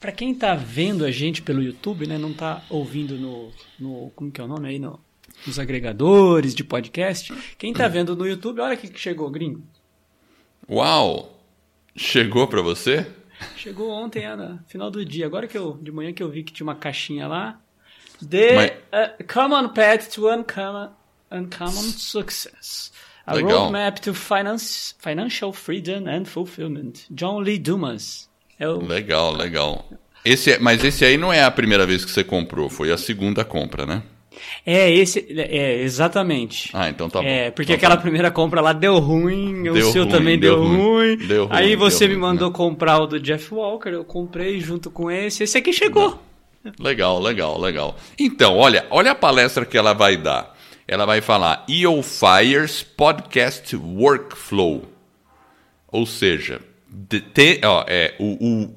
para 0.00 0.10
quem 0.10 0.34
tá 0.34 0.56
vendo 0.56 1.04
a 1.04 1.12
gente 1.12 1.42
pelo 1.42 1.62
YouTube, 1.62 2.08
né, 2.08 2.18
não 2.18 2.32
tá 2.32 2.60
ouvindo 2.68 3.14
no, 3.14 3.52
no 3.78 4.10
como 4.16 4.32
que 4.32 4.40
é 4.40 4.44
o 4.44 4.48
nome 4.48 4.68
aí, 4.68 4.78
no, 4.80 4.98
nos 5.46 5.60
agregadores 5.60 6.52
de 6.56 6.64
podcast, 6.64 7.32
quem 7.56 7.72
tá 7.72 7.86
vendo 7.86 8.16
no 8.16 8.26
YouTube, 8.26 8.60
olha 8.60 8.74
o 8.74 8.76
que 8.76 8.88
que 8.88 8.98
chegou, 8.98 9.30
gringo. 9.30 9.62
Uau! 10.68 11.40
Chegou 11.94 12.48
pra 12.48 12.62
você? 12.62 13.06
Chegou 13.56 13.90
ontem, 13.90 14.24
no 14.36 14.58
final 14.66 14.90
do 14.90 15.04
dia. 15.04 15.26
Agora 15.26 15.46
que 15.46 15.56
eu, 15.56 15.78
de 15.80 15.90
manhã 15.92 16.12
que 16.12 16.22
eu 16.22 16.28
vi 16.30 16.42
que 16.42 16.52
tinha 16.52 16.66
uma 16.66 16.74
caixinha 16.74 17.26
lá. 17.28 17.60
The 18.28 18.54
Mas- 18.54 18.70
uh, 19.20 19.24
Common 19.32 19.68
Path 19.70 20.08
to 20.14 20.28
Uncommon, 20.28 20.90
uncommon 21.30 21.72
Success. 21.72 22.92
A 23.26 23.34
Legal. 23.34 23.58
Roadmap 23.70 23.98
to 24.00 24.12
finance, 24.14 24.94
Financial 24.98 25.52
Freedom 25.52 26.08
and 26.08 26.24
Fulfillment. 26.24 26.92
John 27.10 27.38
Lee 27.40 27.58
Dumas. 27.58 28.28
É 28.58 28.68
o, 28.68 28.84
Legal, 28.84 29.32
legal. 29.32 29.88
Esse 30.24 30.52
é- 30.52 30.58
mas 30.58 30.84
esse 30.84 31.04
aí 31.04 31.16
não 31.16 31.32
é 31.32 31.42
a 31.42 31.50
primeira 31.50 31.84
vez 31.86 32.04
que 32.04 32.10
você 32.10 32.22
comprou, 32.22 32.68
foi 32.68 32.92
a 32.92 32.96
segunda 32.98 33.44
compra, 33.44 33.84
né? 33.86 34.02
É, 34.66 34.90
esse. 34.90 35.26
É, 35.30 35.80
exatamente. 35.82 36.70
Ah, 36.72 36.88
então 36.88 37.08
tá 37.10 37.20
bom. 37.20 37.26
É, 37.26 37.50
porque 37.50 37.72
Então 37.72 37.76
aquela 37.76 37.96
tá 37.96 38.02
primeira 38.02 38.30
compra 38.30 38.60
lá 38.60 38.72
deu 38.72 38.98
ruim, 38.98 39.68
o 39.68 39.74
Deu 39.74 39.90
seu 39.90 40.02
ruim, 40.04 40.12
também 40.12 40.38
deu 40.38 40.54
deu, 40.56 40.64
ruim. 40.64 40.76
ruim. 40.78 41.16
Deu 41.26 41.46
ruim, 41.46 41.56
Aí 41.56 41.76
você 41.76 42.06
me 42.06 42.14
ruim, 42.14 42.22
mandou 42.22 42.48
né? 42.50 42.54
comprar 42.56 42.98
o 43.00 43.06
do 43.06 43.20
Jeff 43.20 43.52
Walker, 43.54 43.88
eu 43.90 44.04
comprei 44.04 44.60
junto 44.60 44.90
com 44.90 45.10
esse. 45.10 45.44
Esse 45.44 45.58
aqui 45.58 45.72
chegou. 45.72 46.20
Legal, 46.78 47.20
legal, 47.20 47.60
legal. 47.60 47.96
Então, 48.18 48.56
olha, 48.56 48.86
olha 48.90 49.10
a 49.10 49.14
palestra 49.16 49.64
que 49.66 49.76
ela 49.76 49.92
vai 49.92 50.16
dar. 50.16 50.54
Ela 50.86 51.04
vai 51.04 51.20
falar 51.20 51.64
EO 51.68 52.02
Fires 52.02 52.82
Podcast 52.82 53.74
Workflow. 53.74 54.84
Ou 55.90 56.06
seja, 56.06 56.60
de- 56.88 57.20
te- 57.20 57.60
ó, 57.64 57.84
é, 57.86 58.14
o, 58.18 58.26
o- 58.26 58.72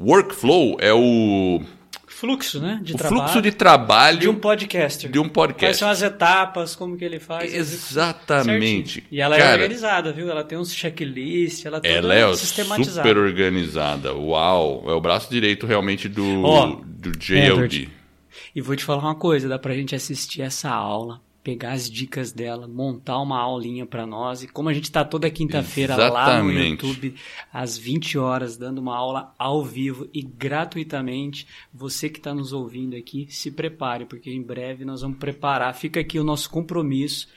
o 0.00 0.04
workflow 0.10 0.76
é 0.80 0.92
o, 0.92 1.60
Fluxo, 2.18 2.60
né? 2.60 2.80
De 2.82 2.94
o 2.94 2.96
trabalho. 2.96 3.22
fluxo 3.22 3.42
de 3.42 3.52
trabalho 3.52 4.18
de 4.20 4.28
um 4.28 4.34
podcaster. 4.36 5.10
de 5.10 5.18
um 5.18 5.24
Quais 5.24 5.32
podcast. 5.32 5.76
são 5.78 5.88
as 5.90 6.00
etapas, 6.00 6.74
como 6.74 6.96
que 6.96 7.04
ele 7.04 7.20
faz. 7.20 7.52
Exatamente. 7.54 9.04
E 9.10 9.20
ela 9.20 9.36
é 9.36 9.38
Cara, 9.38 9.62
organizada, 9.62 10.12
viu? 10.12 10.30
Ela 10.30 10.42
tem 10.42 10.56
uns 10.56 10.72
checklists, 10.74 11.66
ela, 11.66 11.80
Ela 11.84 12.14
é 12.14 12.34
sistematizada. 12.34 13.06
super 13.08 13.18
organizada. 13.18 14.14
Uau! 14.14 14.84
É 14.86 14.92
o 14.92 15.00
braço 15.00 15.28
direito 15.30 15.66
realmente 15.66 16.08
do, 16.08 16.42
Ó, 16.42 16.76
do 16.84 17.12
JLD. 17.12 17.46
Edward, 17.48 17.90
E 18.54 18.60
vou 18.62 18.74
te 18.76 18.84
falar 18.84 19.02
uma 19.02 19.14
coisa, 19.14 19.48
dá 19.48 19.58
pra 19.58 19.74
gente 19.74 19.94
assistir 19.94 20.40
essa 20.42 20.70
aula, 20.70 21.20
pegar 21.46 21.74
as 21.74 21.88
dicas 21.88 22.32
dela, 22.32 22.66
montar 22.66 23.20
uma 23.20 23.38
aulinha 23.38 23.86
pra 23.86 24.04
nós. 24.04 24.42
E 24.42 24.48
como 24.48 24.68
a 24.68 24.72
gente 24.72 24.90
tá 24.90 25.04
toda 25.04 25.30
quinta-feira 25.30 25.94
lá 25.94 26.42
no. 26.42 26.50
YouTube, 26.50 27.14
às 27.52 27.78
20 27.78 28.18
horas, 28.18 28.56
dando 28.56 28.78
uma 28.78 28.96
aula 28.96 29.32
ao 29.38 29.64
vivo 29.64 30.08
e 30.12 30.22
gratuitamente, 30.22 31.46
você 31.72 32.08
que 32.08 32.18
está 32.18 32.34
nos 32.34 32.52
ouvindo 32.52 32.96
aqui, 32.96 33.28
se 33.30 33.52
prepare, 33.52 34.06
porque 34.06 34.28
em 34.28 34.42
breve 34.42 34.84
nós 34.84 35.02
vamos 35.02 35.18
preparar. 35.18 35.72
Fica 35.72 36.00
aqui 36.00 36.18
o 36.18 36.24
nosso 36.24 36.50
compromisso 36.50 37.28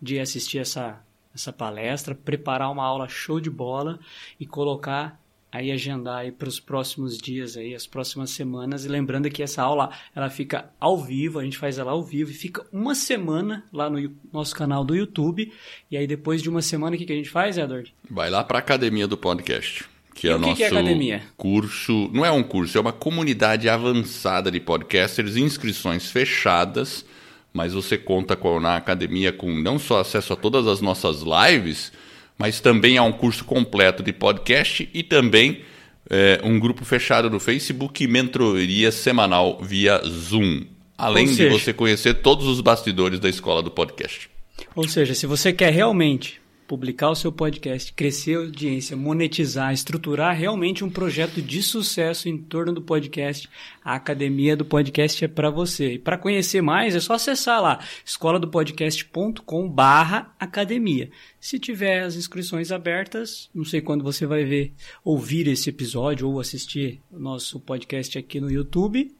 de 0.00 0.18
assistir 0.18 0.60
essa, 0.60 1.04
essa 1.34 1.52
palestra, 1.52 2.14
preparar 2.14 2.72
uma 2.72 2.86
aula 2.86 3.06
show 3.06 3.38
de 3.38 3.50
bola 3.50 4.00
e 4.40 4.46
colocar 4.46 5.20
aí 5.50 5.72
agendar 5.72 6.18
aí 6.18 6.32
para 6.32 6.48
os 6.48 6.60
próximos 6.60 7.16
dias 7.16 7.56
aí, 7.56 7.74
as 7.74 7.86
próximas 7.86 8.30
semanas 8.30 8.84
e 8.84 8.88
lembrando 8.88 9.30
que 9.30 9.42
essa 9.42 9.62
aula 9.62 9.90
ela 10.14 10.28
fica 10.28 10.70
ao 10.78 10.98
vivo, 11.02 11.38
a 11.38 11.44
gente 11.44 11.56
faz 11.56 11.78
ela 11.78 11.92
ao 11.92 12.02
vivo 12.02 12.30
e 12.30 12.34
fica 12.34 12.66
uma 12.72 12.94
semana 12.94 13.64
lá 13.72 13.88
no 13.88 14.12
nosso 14.32 14.54
canal 14.54 14.84
do 14.84 14.94
YouTube 14.94 15.50
e 15.90 15.96
aí 15.96 16.06
depois 16.06 16.42
de 16.42 16.50
uma 16.50 16.60
semana 16.60 16.96
o 16.96 16.98
que, 16.98 17.06
que 17.06 17.12
a 17.12 17.16
gente 17.16 17.30
faz, 17.30 17.56
Edward? 17.56 17.94
Vai 18.10 18.28
lá 18.28 18.44
para 18.44 18.58
a 18.58 18.60
academia 18.60 19.06
do 19.06 19.16
podcast, 19.16 19.84
que 20.14 20.26
E 20.26 20.30
é 20.30 20.34
o 20.34 20.38
nosso 20.38 20.56
que 20.56 20.64
é 20.64 20.66
academia? 20.66 21.22
curso. 21.36 22.10
Não 22.12 22.26
é 22.26 22.30
um 22.30 22.42
curso, 22.42 22.76
é 22.76 22.80
uma 22.80 22.92
comunidade 22.92 23.68
avançada 23.70 24.50
de 24.50 24.60
podcasters, 24.60 25.36
inscrições 25.36 26.10
fechadas, 26.10 27.06
mas 27.52 27.72
você 27.72 27.96
conta 27.96 28.36
com, 28.36 28.60
na 28.60 28.76
academia 28.76 29.32
com 29.32 29.50
não 29.50 29.78
só 29.78 30.00
acesso 30.00 30.32
a 30.34 30.36
todas 30.36 30.66
as 30.66 30.80
nossas 30.82 31.22
lives, 31.22 31.90
mas 32.38 32.60
também 32.60 32.96
a 32.96 33.02
um 33.02 33.12
curso 33.12 33.44
completo 33.44 34.02
de 34.02 34.12
podcast 34.12 34.88
e 34.94 35.02
também 35.02 35.62
é, 36.08 36.40
um 36.44 36.58
grupo 36.58 36.84
fechado 36.84 37.28
no 37.28 37.38
Facebook 37.40 38.02
e 38.02 38.06
mentoria 38.06 38.90
semanal 38.92 39.58
via 39.60 40.00
Zoom. 40.06 40.62
Além 40.96 41.24
Ou 41.24 41.30
de 41.30 41.36
seja- 41.36 41.58
você 41.58 41.72
conhecer 41.72 42.14
todos 42.14 42.46
os 42.46 42.60
bastidores 42.60 43.20
da 43.20 43.28
escola 43.28 43.62
do 43.62 43.70
podcast. 43.70 44.30
Ou 44.74 44.88
seja, 44.88 45.14
se 45.14 45.26
você 45.26 45.52
quer 45.52 45.72
realmente 45.72 46.40
publicar 46.68 47.08
o 47.08 47.14
seu 47.14 47.32
podcast, 47.32 47.94
crescer 47.94 48.36
a 48.36 48.40
audiência, 48.40 48.94
monetizar, 48.94 49.72
estruturar 49.72 50.36
realmente 50.36 50.84
um 50.84 50.90
projeto 50.90 51.40
de 51.40 51.62
sucesso 51.62 52.28
em 52.28 52.36
torno 52.36 52.74
do 52.74 52.82
podcast, 52.82 53.48
a 53.82 53.94
Academia 53.94 54.54
do 54.54 54.66
Podcast 54.66 55.24
é 55.24 55.28
para 55.28 55.48
você. 55.48 55.94
E 55.94 55.98
para 55.98 56.18
conhecer 56.18 56.60
mais, 56.60 56.94
é 56.94 57.00
só 57.00 57.14
acessar 57.14 57.62
lá 57.62 57.80
escoladopodcast.com 58.04 59.66
barra 59.66 60.34
academia. 60.38 61.10
Se 61.40 61.58
tiver 61.58 62.02
as 62.02 62.16
inscrições 62.16 62.70
abertas, 62.70 63.48
não 63.54 63.64
sei 63.64 63.80
quando 63.80 64.04
você 64.04 64.26
vai 64.26 64.44
ver, 64.44 64.74
ouvir 65.02 65.48
esse 65.48 65.70
episódio 65.70 66.28
ou 66.28 66.38
assistir 66.38 67.00
o 67.10 67.18
nosso 67.18 67.58
podcast 67.58 68.18
aqui 68.18 68.40
no 68.40 68.50
YouTube, 68.50 69.10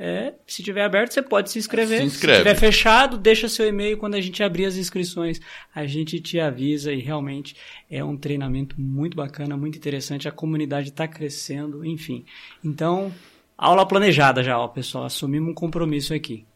é, 0.00 0.34
se 0.46 0.62
tiver 0.62 0.84
aberto, 0.84 1.12
você 1.12 1.20
pode 1.20 1.50
se 1.50 1.58
inscrever. 1.58 1.98
Se 1.98 2.04
inscreve. 2.04 2.38
Se 2.38 2.44
tiver 2.44 2.54
fechado, 2.54 3.18
deixa 3.18 3.48
seu 3.48 3.66
e-mail 3.66 3.98
quando 3.98 4.14
a 4.14 4.20
gente 4.20 4.40
abrir 4.44 4.64
as 4.64 4.76
inscrições. 4.76 5.40
A 5.74 5.86
gente 5.86 6.20
te 6.20 6.38
avisa 6.38 6.92
e 6.92 7.00
realmente 7.00 7.56
é 7.90 8.04
um 8.04 8.16
treinamento 8.16 8.80
muito 8.80 9.16
bacana, 9.16 9.56
muito 9.56 9.76
interessante. 9.76 10.28
A 10.28 10.32
comunidade 10.32 10.90
está 10.90 11.08
crescendo, 11.08 11.84
enfim. 11.84 12.24
Então, 12.64 13.12
aula 13.56 13.84
planejada 13.84 14.40
já, 14.40 14.56
ó, 14.56 14.68
pessoal. 14.68 15.04
Assumimos 15.04 15.50
um 15.50 15.54
compromisso 15.54 16.14
aqui. 16.14 16.46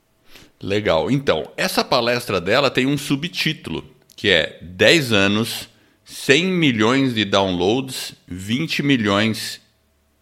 Legal. 0.62 1.11
Então, 1.11 1.50
essa 1.56 1.82
palestra 1.82 2.40
dela 2.40 2.70
tem 2.70 2.87
um 2.87 2.96
subtítulo, 2.96 3.84
que 4.14 4.30
é 4.30 4.56
10 4.62 5.12
anos, 5.12 5.68
100 6.04 6.44
milhões 6.44 7.12
de 7.12 7.25
downloads, 7.25 8.14
20 8.28 8.84
milhões 8.84 9.61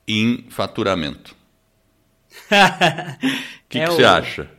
em 0.09 0.47
faturamento. 0.49 1.39
O 2.51 3.19
que, 3.69 3.79
É 3.79 3.85
que 3.87 3.91
o- 3.91 3.97
você 3.97 4.05
acha? 4.05 4.51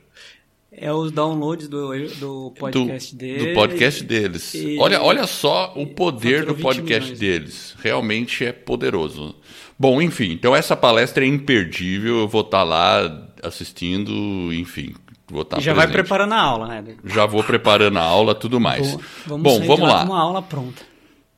É 0.74 0.92
os 0.92 1.12
downloads 1.12 1.68
do, 1.68 1.92
do 2.16 2.54
podcast 2.58 3.14
do, 3.14 3.20
dele. 3.20 3.48
do 3.50 3.54
podcast 3.54 4.04
deles. 4.04 4.54
E- 4.56 4.78
Olha, 4.80 5.02
olha 5.02 5.28
só 5.28 5.74
o 5.76 5.86
poder 5.86 6.44
do 6.46 6.56
20 6.56 6.64
podcast 6.64 7.12
milhões. 7.12 7.20
deles. 7.20 7.76
Realmente 7.84 8.46
é 8.46 8.52
poderoso. 8.52 9.36
Bom, 9.78 10.02
enfim, 10.02 10.32
então 10.32 10.56
essa 10.56 10.76
palestra 10.76 11.24
é 11.24 11.28
imperdível. 11.28 12.20
Eu 12.22 12.28
vou 12.28 12.42
estar 12.42 12.64
lá 12.64 13.28
assistindo, 13.44 14.12
enfim. 14.54 14.94
Vou 15.30 15.44
estar 15.44 15.60
E 15.60 15.62
já 15.62 15.74
vai 15.74 15.86
presente. 15.88 16.04
preparando 16.08 16.34
a 16.34 16.40
aula, 16.42 16.68
né? 16.68 16.84
Já 17.06 17.26
vou 17.26 17.44
preparando 17.44 17.98
a 18.00 18.04
aula, 18.04 18.34
tudo 18.34 18.60
mais. 18.60 18.90
Boa. 18.92 19.02
Vamos 19.28 19.44
Bom, 19.44 19.60
vamos 19.68 19.82
lá 19.88 19.96
lá. 19.98 20.04
uma 20.04 20.20
aula 20.20 20.42
pronta. 20.42 20.82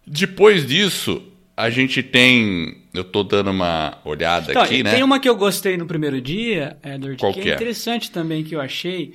Depois 0.05 0.65
disso, 0.65 1.21
a 1.57 1.69
gente 1.69 2.01
tem. 2.01 2.77
Eu 2.93 3.03
tô 3.03 3.23
dando 3.23 3.49
uma 3.49 3.97
olhada 4.05 4.51
Então, 4.51 4.61
aqui, 4.61 4.83
né? 4.83 4.91
Tem 4.91 5.03
uma 5.03 5.19
que 5.19 5.27
eu 5.27 5.35
gostei 5.35 5.77
no 5.77 5.87
primeiro 5.87 6.21
dia, 6.21 6.77
Edward, 6.83 7.17
Qual 7.19 7.33
que 7.33 7.41
que 7.41 7.49
é 7.49 7.51
é? 7.53 7.55
interessante 7.55 8.11
também 8.11 8.43
que 8.43 8.55
eu 8.55 8.61
achei, 8.61 9.13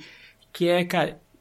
que 0.51 0.67
é 0.67 0.85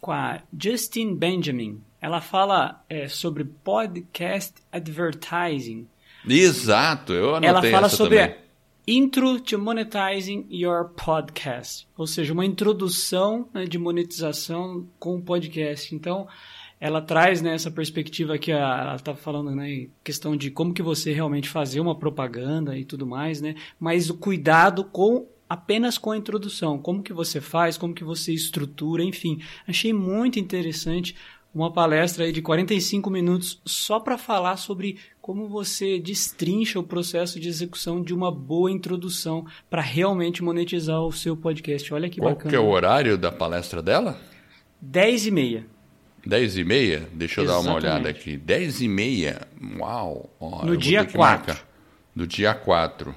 com 0.01 0.13
a 0.13 0.41
Justine 0.57 1.15
Benjamin. 1.15 1.83
Ela 2.01 2.21
fala 2.21 2.85
é, 2.89 3.09
sobre 3.09 3.45
podcast 3.45 4.55
advertising. 4.71 5.89
Exato, 6.29 7.13
eu 7.13 7.35
anotei 7.35 7.49
Ela 7.49 7.63
fala 7.63 7.89
sobre 7.89 8.19
também. 8.19 8.37
Intro 8.87 9.41
to 9.41 9.59
Monetizing 9.59 10.47
Your 10.51 10.91
Podcast, 10.91 11.87
ou 11.97 12.07
seja, 12.07 12.33
uma 12.33 12.47
introdução 12.47 13.49
né, 13.53 13.65
de 13.65 13.79
monetização 13.79 14.87
com 14.99 15.17
o 15.17 15.23
podcast. 15.23 15.95
Então, 15.95 16.27
ela 16.81 17.01
traz 17.01 17.43
né, 17.43 17.55
essa 17.55 17.71
perspectiva 17.71 18.39
que 18.39 18.53
a, 18.53 18.57
ela 18.59 18.95
está 18.97 19.15
falando, 19.15 19.51
né, 19.51 19.89
questão 20.03 20.37
de 20.37 20.51
como 20.51 20.73
que 20.73 20.83
você 20.83 21.13
realmente 21.13 21.49
fazer 21.49 21.81
uma 21.81 21.99
propaganda 21.99 22.77
e 22.77 22.85
tudo 22.85 23.07
mais, 23.07 23.41
né, 23.41 23.55
mas 23.79 24.11
o 24.11 24.17
cuidado 24.17 24.85
com 24.85 25.27
apenas 25.49 25.97
com 25.97 26.11
a 26.11 26.17
introdução, 26.17 26.79
como 26.79 27.03
que 27.03 27.13
você 27.13 27.41
faz, 27.41 27.79
como 27.79 27.95
que 27.95 28.05
você 28.05 28.33
estrutura, 28.33 29.03
enfim, 29.03 29.41
achei 29.67 29.93
muito 29.93 30.39
interessante 30.39 31.17
uma 31.55 31.73
palestra 31.73 32.25
aí 32.25 32.33
de 32.33 32.43
45 32.43 33.11
minutos 33.11 33.61
só 33.65 33.99
para 33.99 34.19
falar 34.19 34.57
sobre 34.57 34.99
como 35.21 35.49
você 35.49 35.99
destrincha 35.99 36.79
o 36.79 36.85
processo 36.85 37.41
de 37.41 37.49
execução 37.49 38.03
de 38.03 38.15
uma 38.15 38.31
boa 38.31 38.71
introdução 38.71 39.47
para 39.69 39.81
realmente 39.81 40.43
monetizar 40.43 41.01
o 41.03 41.11
seu 41.11 41.37
podcast. 41.37 41.93
Olha 41.93 42.09
que 42.09 42.21
Qual 42.21 42.33
bacana. 42.33 42.51
que 42.51 42.57
é 42.57 42.61
o 42.61 42.69
horário 42.69 43.17
da 43.17 43.33
palestra 43.33 43.83
dela? 43.83 44.21
10 44.81 45.27
e 45.27 45.31
meia. 45.31 45.78
10 46.27 46.57
e 46.59 46.65
meia? 46.65 47.09
Deixa 47.13 47.41
eu 47.41 47.47
dar 47.47 47.55
uma 47.61 47.61
Exatamente. 47.79 47.87
olhada 47.87 48.09
aqui. 48.11 48.37
10 48.37 48.81
e 48.83 48.89
meia? 48.89 49.41
Uau! 49.79 50.31
Ó, 50.41 50.65
No 50.65 50.77
dia 50.77 51.01
ter 51.01 51.13
que 51.13 51.17
4. 51.17 51.47
marcar. 51.47 51.65
Do 52.15 52.27
dia 52.27 52.55
4. 52.55 53.15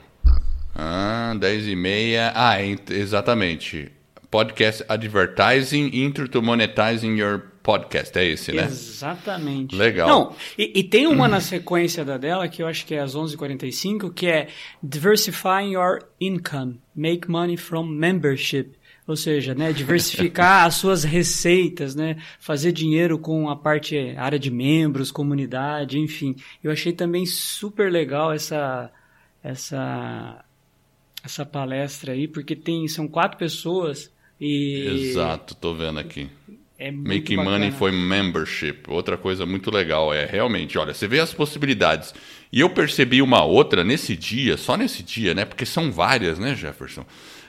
Ah, 0.75 1.36
10 1.39 1.67
e 1.67 1.75
meia. 1.75 2.31
Ah, 2.36 2.62
ent- 2.63 2.91
exatamente. 2.91 3.91
Podcast 4.29 4.84
Advertising 4.88 5.89
Intro 5.93 6.27
to 6.29 6.41
Monetizing 6.41 7.17
Your 7.20 7.41
Podcast. 7.62 8.17
É 8.17 8.25
esse, 8.25 8.53
né? 8.53 8.63
Exatamente. 8.63 9.75
Legal. 9.75 10.08
Não, 10.08 10.36
e, 10.58 10.79
e 10.79 10.84
tem 10.84 11.05
uma 11.05 11.27
na 11.27 11.41
sequência 11.41 12.05
da 12.05 12.17
dela, 12.17 12.48
que 12.48 12.63
eu 12.63 12.67
acho 12.67 12.86
que 12.86 12.96
é 12.96 13.00
às 13.01 13.13
11h45, 13.15 14.13
que 14.13 14.27
é 14.27 14.48
Diversifying 14.81 15.74
Your 15.74 16.00
Income, 16.20 16.79
Make 16.96 17.29
Money 17.29 17.58
from 17.58 17.84
Membership. 17.88 18.72
Ou 19.08 19.15
seja, 19.15 19.55
né, 19.55 19.74
diversificar 19.74 20.65
as 20.65 20.75
suas 20.75 21.03
receitas, 21.03 21.96
né, 21.96 22.17
fazer 22.39 22.72
dinheiro 22.72 23.17
com 23.17 23.50
a 23.50 23.55
parte 23.55 23.98
área 24.15 24.38
de 24.38 24.51
membros, 24.51 25.12
comunidade, 25.12 26.00
enfim. 26.00 26.36
Eu 26.63 26.72
achei 26.72 26.93
também 26.93 27.25
super 27.25 27.91
legal 27.91 28.31
essa 28.31 28.91
essa 29.43 30.46
essa 31.24 31.46
palestra 31.46 32.13
aí, 32.13 32.27
porque 32.27 32.55
tem 32.55 32.88
são 32.88 33.08
quatro 33.08 33.38
pessoas 33.38 34.12
e 34.39 35.10
Exato, 35.10 35.55
tô 35.55 35.74
vendo 35.74 36.00
aqui. 36.00 36.29
É 36.81 36.91
Making 36.91 37.35
bacana. 37.38 37.59
Money 37.59 37.71
for 37.71 37.91
Membership. 37.91 38.79
Outra 38.88 39.15
coisa 39.15 39.45
muito 39.45 39.69
legal 39.69 40.11
é 40.11 40.25
realmente, 40.25 40.79
olha, 40.79 40.95
você 40.95 41.07
vê 41.07 41.19
as 41.19 41.31
possibilidades. 41.31 42.11
E 42.51 42.59
eu 42.59 42.71
percebi 42.71 43.21
uma 43.21 43.43
outra 43.43 43.83
nesse 43.83 44.17
dia, 44.17 44.57
só 44.57 44.75
nesse 44.75 45.03
dia, 45.03 45.35
né? 45.35 45.45
Porque 45.45 45.63
são 45.63 45.91
várias, 45.91 46.39
né, 46.39 46.55
Jefferson? 46.55 47.05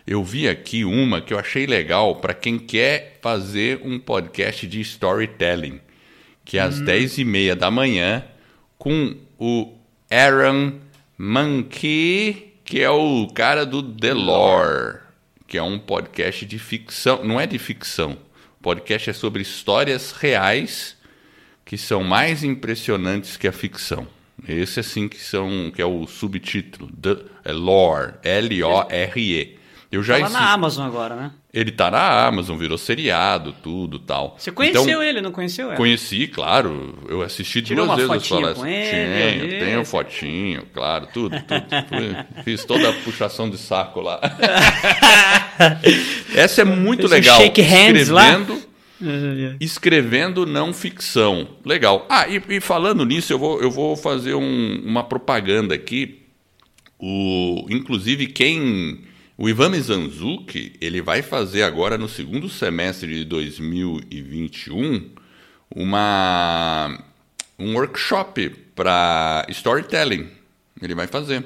Eu 0.07 0.23
vi 0.23 0.47
aqui 0.47 0.85
uma 0.85 1.23
que 1.23 1.33
eu 1.33 1.39
achei 1.39 1.65
legal 1.65 2.17
para 2.17 2.35
quem 2.35 2.59
quer 2.59 3.19
fazer 3.23 3.81
um 3.83 3.99
podcast 3.99 4.67
de 4.67 4.81
storytelling, 4.83 5.81
que 6.45 6.59
é 6.59 6.61
às 6.61 6.79
10 6.79 7.19
e 7.19 7.25
meia 7.25 7.57
da 7.57 7.71
manhã, 7.71 8.23
com 8.77 9.17
o 9.39 9.73
Aaron 10.11 10.75
Mankey, 11.17 12.53
que 12.65 12.83
é 12.83 12.91
o 12.91 13.29
cara 13.29 13.65
do 13.65 13.83
The 13.83 14.13
Lore, 14.13 14.99
que 15.49 15.57
é 15.57 15.63
um 15.63 15.79
podcast 15.79 16.45
de 16.45 16.59
ficção. 16.59 17.25
Não 17.25 17.41
é 17.41 17.47
de 17.47 17.59
ficção. 17.59 18.19
O 18.63 18.71
podcast 18.71 19.11
é 19.11 19.13
sobre 19.13 19.43
histórias 19.43 20.13
reais 20.13 20.97
que 21.65 21.77
são 21.77 22.05
mais 22.05 22.45
impressionantes 22.45 23.37
que 23.37 23.49
a 23.49 23.53
ficção. 23.53 24.07
Esse 24.47 24.79
assim 24.79 25.09
que 25.09 25.19
são 25.19 25.73
que 25.75 25.83
é 25.83 25.85
o 25.85 26.07
subtítulo, 26.07 26.89
The 26.93 27.17
é 27.45 27.53
Lore, 27.53 28.15
L 28.23 28.63
O 28.63 28.87
R 28.89 29.21
E. 29.21 29.59
Eu 29.93 30.03
já 30.03 30.19
Tá 30.19 30.31
na 30.31 30.53
Amazon 30.53 30.87
agora, 30.87 31.15
né? 31.15 31.31
ele 31.53 31.71
tá 31.71 31.91
na 31.91 32.27
Amazon, 32.27 32.57
virou 32.57 32.79
seriado, 32.79 33.55
tudo, 33.63 33.99
tal. 33.99 34.37
Você 34.39 34.51
conheceu 34.51 34.83
Então, 34.85 35.03
ele, 35.03 35.21
não 35.21 35.31
conheceu 35.31 35.67
ela? 35.67 35.77
Conheci, 35.77 36.27
claro. 36.27 36.99
Eu 37.11 37.21
assisti 37.21 37.61
Tirou 37.61 37.85
duas 37.85 37.99
vezes 37.99 38.11
as 38.11 38.27
palestras. 38.29 38.67
ele, 38.67 38.91
Tenho, 38.91 39.43
ali, 39.45 39.59
tenho 39.59 39.85
fotinho, 39.85 40.63
claro, 40.73 41.09
tudo, 41.13 41.37
tudo. 41.39 42.43
Fiz 42.43 42.65
toda 42.65 42.89
a 42.89 42.93
puxação 42.95 43.51
de 43.51 43.59
saco 43.59 44.01
lá. 44.01 44.19
Essa 46.35 46.63
é 46.63 46.65
muito 46.65 47.01
Fez 47.09 47.13
um 47.13 47.15
legal. 47.15 47.41
shake 47.41 47.61
hands 47.61 48.09
lá? 48.09 48.31
escrevendo, 48.31 48.63
escrevendo 49.61 50.47
não 50.47 50.73
ficção. 50.73 51.49
Legal. 51.65 52.07
Ah, 52.09 52.27
e, 52.29 52.43
e 52.49 52.61
falando 52.61 53.05
nisso, 53.05 53.33
eu 53.33 53.39
vou, 53.39 53.61
eu 53.61 53.71
vou 53.71 53.97
fazer 53.97 54.35
um- 54.35 54.83
uma 54.85 55.05
propaganda 55.05 55.75
aqui. 55.75 56.23
O, 56.99 57.67
inclusive, 57.69 58.27
quem. 58.29 59.01
O 59.43 59.49
Ivan 59.49 59.71
Mizanzuki, 59.71 60.75
ele 60.81 61.03
vai 61.03 61.21
fazer 61.21 61.65
agora 61.65 61.99
no 61.99 62.09
segundo 62.09 62.49
semestre 62.49 63.13
de 63.13 63.25
2021 63.25 65.11
uma, 65.75 67.03
um 67.59 67.75
workshop 67.75 68.51
para 68.73 69.45
storytelling. 69.49 70.29
Ele 70.81 70.95
vai 70.95 71.09
fazer. 71.09 71.45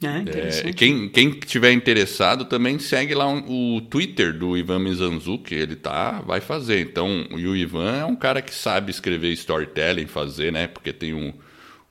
É, 0.00 0.06
É, 0.06 0.18
interessante. 0.20 0.72
quem, 0.74 1.08
quem 1.08 1.30
tiver 1.32 1.72
interessado 1.72 2.44
também 2.44 2.78
segue 2.78 3.16
lá 3.16 3.26
um- 3.26 3.76
o 3.76 3.80
Twitter 3.80 4.32
do 4.32 4.56
Ivan 4.56 4.78
Mizanzuki, 4.78 5.56
ele 5.56 5.74
tá, 5.74 6.20
vai 6.20 6.40
fazer. 6.40 6.82
Então, 6.82 7.26
e 7.36 7.48
o 7.48 7.56
Ivan 7.56 7.96
é 7.96 8.04
um 8.04 8.14
cara 8.14 8.40
que 8.40 8.54
sabe 8.54 8.92
escrever 8.92 9.32
storytelling, 9.32 10.06
fazer, 10.06 10.52
né? 10.52 10.68
Porque 10.68 10.92
tem 10.92 11.14
um. 11.14 11.32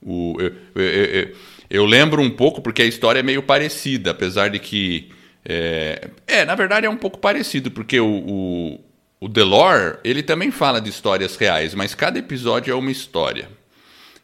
O, 0.01 0.37
eu- 0.39 0.53
eu- 0.73 0.83
eu- 0.83 1.35
eu 1.69 1.85
lembro 1.85 2.21
um 2.21 2.29
pouco, 2.29 2.61
porque 2.61 2.81
a 2.81 2.85
história 2.85 3.19
é 3.19 3.23
meio 3.23 3.43
parecida, 3.43 4.11
apesar 4.11 4.47
de 4.47 4.59
que. 4.59 5.09
É, 5.49 6.09
é, 6.27 6.43
na 6.43 6.55
verdade 6.55 6.85
é 6.85 6.89
um 6.89 6.97
pouco 6.97 7.17
parecido, 7.17 7.71
porque 7.71 7.97
o, 8.01 8.05
o, 8.05 8.79
o 9.21 9.29
Delore, 9.29 9.97
ele 10.03 10.21
também 10.21 10.51
fala 10.51 10.81
de 10.81 10.89
histórias 10.89 11.37
reais, 11.37 11.73
mas 11.73 11.95
cada 11.95 12.19
episódio 12.19 12.71
é 12.71 12.75
uma 12.75 12.91
história. 12.91 13.47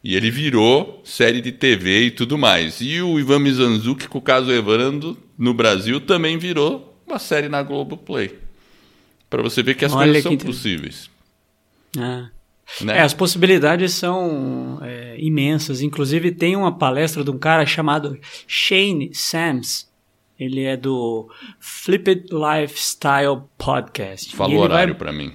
E 0.02 0.14
ele 0.14 0.30
virou 0.30 1.00
série 1.02 1.40
de 1.40 1.50
TV 1.50 2.02
e 2.02 2.10
tudo 2.10 2.36
mais. 2.36 2.82
E 2.82 3.00
o 3.00 3.18
Ivan 3.18 3.38
Mizanzuki, 3.38 4.06
com 4.06 4.18
o 4.18 4.22
caso 4.22 4.52
Evando, 4.52 5.16
no 5.38 5.54
Brasil, 5.54 5.98
também 5.98 6.36
virou 6.36 6.94
uma 7.06 7.18
série 7.18 7.48
na 7.48 7.62
Globoplay. 7.62 8.38
Para 9.30 9.42
você 9.42 9.62
ver 9.62 9.74
que 9.76 9.86
as 9.86 9.94
Olha 9.94 10.04
coisas 10.04 10.16
que 10.18 10.22
são 10.24 10.32
inter- 10.34 10.46
possíveis. 10.46 11.10
Ah. 11.96 12.28
Né? 12.82 12.98
É, 12.98 13.00
as 13.00 13.14
possibilidades 13.14 13.94
são 13.94 14.78
é, 14.82 15.16
imensas. 15.18 15.80
Inclusive, 15.80 16.32
tem 16.32 16.54
uma 16.54 16.76
palestra 16.76 17.24
de 17.24 17.30
um 17.30 17.38
cara 17.38 17.64
chamado 17.64 18.18
Shane 18.46 19.10
Sams. 19.14 19.88
Ele 20.38 20.62
é 20.64 20.76
do 20.76 21.28
Flipped 21.60 22.26
Lifestyle 22.32 23.42
Podcast. 23.56 24.34
Fala 24.34 24.50
o 24.50 24.52
ele 24.52 24.58
vai- 24.58 24.66
horário 24.68 24.94
para 24.96 25.12
mim. 25.12 25.32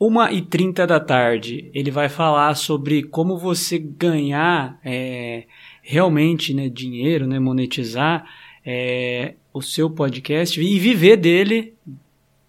1h30 0.00 0.84
da 0.86 0.98
tarde, 0.98 1.70
ele 1.72 1.90
vai 1.90 2.08
falar 2.08 2.54
sobre 2.56 3.04
como 3.04 3.38
você 3.38 3.78
ganhar 3.78 4.78
é, 4.84 5.44
realmente 5.80 6.52
né, 6.52 6.68
dinheiro, 6.68 7.26
né, 7.26 7.38
monetizar 7.38 8.24
é, 8.66 9.34
o 9.54 9.62
seu 9.62 9.88
podcast 9.88 10.60
e 10.60 10.78
viver 10.78 11.16
dele 11.16 11.74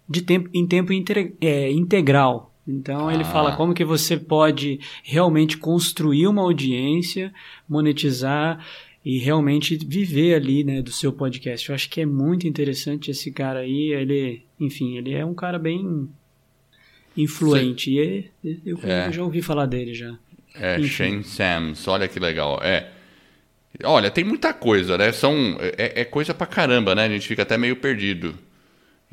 de 0.08 0.22
tempo, 0.22 0.48
em 0.52 0.66
tempo 0.66 0.92
inte- 0.92 1.34
é, 1.40 1.70
integral. 1.70 2.52
Então 2.66 3.10
ele 3.10 3.22
Ah. 3.22 3.26
fala 3.26 3.56
como 3.56 3.74
que 3.74 3.84
você 3.84 4.16
pode 4.16 4.80
realmente 5.04 5.56
construir 5.58 6.26
uma 6.26 6.42
audiência, 6.42 7.32
monetizar 7.68 8.64
e 9.04 9.18
realmente 9.18 9.76
viver 9.76 10.34
ali 10.34 10.64
né, 10.64 10.80
do 10.80 10.90
seu 10.90 11.12
podcast. 11.12 11.68
Eu 11.68 11.74
acho 11.74 11.90
que 11.90 12.00
é 12.00 12.06
muito 12.06 12.46
interessante 12.48 13.10
esse 13.10 13.30
cara 13.30 13.60
aí. 13.60 13.92
Ele, 13.92 14.42
enfim, 14.58 14.96
ele 14.96 15.12
é 15.12 15.24
um 15.24 15.34
cara 15.34 15.58
bem 15.58 16.08
influente. 17.16 17.90
E 17.90 18.30
eu, 18.64 18.78
É. 18.82 19.08
eu 19.08 19.12
já 19.12 19.22
ouvi 19.22 19.42
falar 19.42 19.66
dele 19.66 19.94
já. 19.94 20.16
É, 20.54 20.78
Enfim. 20.78 20.88
Shane 20.88 21.24
Sams, 21.24 21.88
olha 21.88 22.08
que 22.08 22.18
legal. 22.18 22.60
É. 22.62 22.88
Olha, 23.82 24.10
tem 24.10 24.22
muita 24.22 24.52
coisa, 24.54 24.96
né? 24.96 25.10
São, 25.10 25.56
é, 25.60 26.02
é 26.02 26.04
coisa 26.04 26.32
pra 26.32 26.46
caramba, 26.46 26.94
né? 26.94 27.04
A 27.04 27.08
gente 27.08 27.26
fica 27.26 27.42
até 27.42 27.58
meio 27.58 27.76
perdido. 27.76 28.34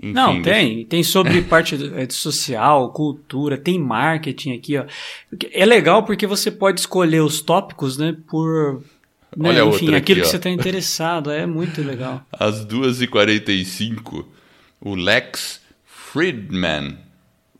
Enfim, 0.01 0.13
Não, 0.13 0.41
tem. 0.41 0.85
Tem 0.85 1.03
sobre 1.03 1.41
parte 1.43 1.75
é, 1.95 2.07
social, 2.09 2.91
cultura, 2.91 3.57
tem 3.57 3.79
marketing 3.79 4.53
aqui, 4.53 4.77
ó. 4.77 4.85
É 5.51 5.65
legal 5.65 6.03
porque 6.03 6.27
você 6.27 6.51
pode 6.51 6.79
escolher 6.79 7.21
os 7.21 7.41
tópicos, 7.41 7.97
né, 7.97 8.15
por... 8.29 8.83
né, 9.35 9.49
Olha 9.49 9.63
enfim, 9.63 9.85
outra 9.85 9.97
aquilo 9.97 9.97
aqui, 9.97 10.15
que 10.15 10.21
ó. 10.21 10.25
você 10.25 10.37
está 10.37 10.49
interessado. 10.49 11.31
É 11.31 11.45
muito 11.45 11.81
legal. 11.81 12.25
Às 12.31 12.65
2h45, 12.65 14.25
o 14.79 14.95
Lex 14.95 15.61
Friedman, 15.85 16.97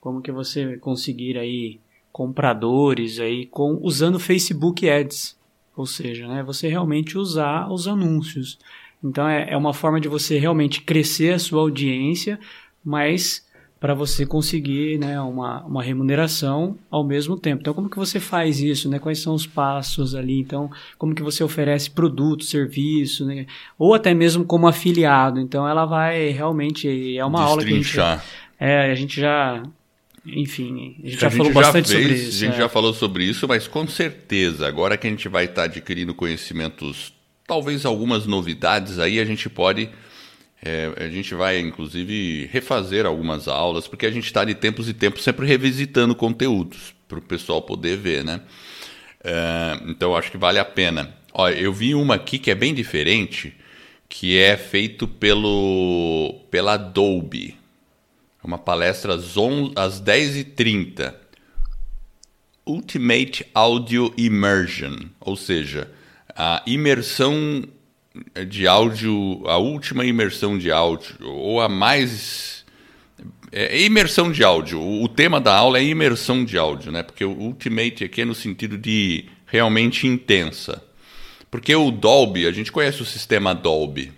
Como 0.00 0.22
que 0.22 0.30
você 0.30 0.76
conseguir 0.76 1.36
aí 1.38 1.80
compradores 2.16 3.20
aí 3.20 3.44
com 3.44 3.78
usando 3.82 4.18
Facebook 4.18 4.88
Ads. 4.88 5.36
Ou 5.76 5.84
seja, 5.84 6.26
né, 6.26 6.42
você 6.42 6.66
realmente 6.66 7.18
usar 7.18 7.70
os 7.70 7.86
anúncios. 7.86 8.58
Então 9.04 9.28
é, 9.28 9.50
é 9.50 9.56
uma 9.56 9.74
forma 9.74 10.00
de 10.00 10.08
você 10.08 10.38
realmente 10.38 10.80
crescer 10.80 11.34
a 11.34 11.38
sua 11.38 11.60
audiência, 11.60 12.40
mas 12.82 13.45
para 13.86 13.94
você 13.94 14.26
conseguir 14.26 14.98
né, 14.98 15.20
uma, 15.20 15.62
uma 15.62 15.80
remuneração 15.80 16.76
ao 16.90 17.04
mesmo 17.04 17.38
tempo. 17.38 17.60
Então, 17.60 17.72
como 17.72 17.88
que 17.88 17.96
você 17.96 18.18
faz 18.18 18.58
isso? 18.58 18.88
Né? 18.88 18.98
Quais 18.98 19.20
são 19.20 19.32
os 19.32 19.46
passos 19.46 20.12
ali? 20.12 20.40
Então, 20.40 20.68
como 20.98 21.14
que 21.14 21.22
você 21.22 21.44
oferece 21.44 21.88
produto, 21.88 22.42
serviço, 22.42 23.24
né? 23.24 23.46
ou 23.78 23.94
até 23.94 24.12
mesmo 24.12 24.44
como 24.44 24.66
afiliado. 24.66 25.38
Então, 25.38 25.68
ela 25.68 25.84
vai 25.84 26.30
realmente... 26.30 27.16
É 27.16 27.24
uma 27.24 27.40
aula 27.40 27.64
que 27.64 27.72
a 27.72 27.76
gente, 27.76 27.96
é, 28.58 28.90
a 28.90 28.94
gente 28.96 29.20
já 29.20 29.62
enfim, 30.26 30.96
a 31.04 31.08
gente 31.08 31.20
já 31.20 31.28
a 31.28 31.30
falou 31.30 31.52
bastante 31.52 31.88
fez, 31.88 32.02
sobre 32.02 32.18
isso. 32.18 32.36
A 32.36 32.46
gente 32.46 32.54
é. 32.54 32.58
já 32.58 32.68
falou 32.68 32.92
sobre 32.92 33.22
isso, 33.22 33.46
mas 33.46 33.68
com 33.68 33.86
certeza, 33.86 34.66
agora 34.66 34.96
que 34.96 35.06
a 35.06 35.10
gente 35.10 35.28
vai 35.28 35.44
estar 35.44 35.62
adquirindo 35.62 36.12
conhecimentos, 36.12 37.12
talvez 37.46 37.86
algumas 37.86 38.26
novidades 38.26 38.98
aí, 38.98 39.20
a 39.20 39.24
gente 39.24 39.48
pode. 39.48 39.88
É, 40.62 40.92
a 40.96 41.08
gente 41.08 41.34
vai, 41.34 41.60
inclusive, 41.60 42.46
refazer 42.52 43.06
algumas 43.06 43.46
aulas, 43.46 43.86
porque 43.86 44.06
a 44.06 44.10
gente 44.10 44.24
está 44.24 44.44
de 44.44 44.54
tempos 44.54 44.88
e 44.88 44.94
tempos 44.94 45.22
sempre 45.22 45.46
revisitando 45.46 46.14
conteúdos 46.14 46.94
para 47.06 47.18
o 47.18 47.22
pessoal 47.22 47.62
poder 47.62 47.96
ver, 47.96 48.24
né? 48.24 48.40
É, 49.22 49.78
então, 49.86 50.16
acho 50.16 50.30
que 50.30 50.38
vale 50.38 50.58
a 50.58 50.64
pena. 50.64 51.14
Olha, 51.32 51.54
eu 51.54 51.72
vi 51.72 51.94
uma 51.94 52.14
aqui 52.14 52.38
que 52.38 52.50
é 52.50 52.54
bem 52.54 52.74
diferente, 52.74 53.54
que 54.08 54.38
é 54.38 54.56
feito 54.56 55.06
pelo 55.06 56.40
pela 56.50 56.74
Adobe 56.74 57.56
uma 58.46 58.58
palestra 58.58 59.14
às 59.14 60.00
10h30. 60.00 61.14
Ultimate 62.64 63.46
Audio 63.52 64.12
Immersion, 64.16 65.08
ou 65.20 65.36
seja, 65.36 65.90
a 66.34 66.62
imersão 66.66 67.64
de 68.48 68.66
áudio, 68.66 69.42
a 69.46 69.56
última 69.56 70.04
imersão 70.04 70.58
de 70.58 70.70
áudio, 70.70 71.16
ou 71.22 71.60
a 71.60 71.68
mais. 71.68 72.64
É, 73.52 73.76
é 73.76 73.82
imersão 73.82 74.30
de 74.30 74.42
áudio. 74.44 74.80
O 74.80 75.08
tema 75.08 75.40
da 75.40 75.54
aula 75.54 75.78
é 75.78 75.84
imersão 75.84 76.44
de 76.44 76.58
áudio, 76.58 76.92
né? 76.92 77.02
Porque 77.02 77.24
o 77.24 77.30
Ultimate 77.30 78.04
aqui 78.04 78.22
é 78.22 78.24
no 78.24 78.34
sentido 78.34 78.76
de 78.76 79.26
realmente 79.46 80.06
intensa. 80.06 80.82
Porque 81.50 81.74
o 81.74 81.90
Dolby, 81.90 82.46
a 82.46 82.52
gente 82.52 82.72
conhece 82.72 83.00
o 83.00 83.06
sistema 83.06 83.54
Dolby. 83.54 84.12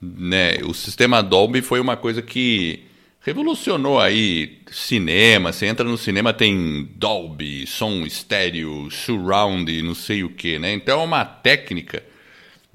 Né? 0.00 0.58
O 0.64 0.74
sistema 0.74 1.22
Dolby 1.22 1.62
foi 1.62 1.80
uma 1.80 1.96
coisa 1.96 2.20
que 2.20 2.84
revolucionou 3.20 3.98
aí 3.98 4.58
cinema. 4.70 5.52
Você 5.52 5.66
entra 5.66 5.84
no 5.84 5.98
cinema, 5.98 6.32
tem 6.32 6.88
Dolby, 6.94 7.66
som 7.66 8.06
estéreo, 8.06 8.88
surround, 8.90 9.82
não 9.82 9.94
sei 9.94 10.22
o 10.22 10.28
que, 10.28 10.58
né? 10.58 10.72
Então 10.72 11.00
é 11.00 11.04
uma 11.04 11.24
técnica 11.24 12.04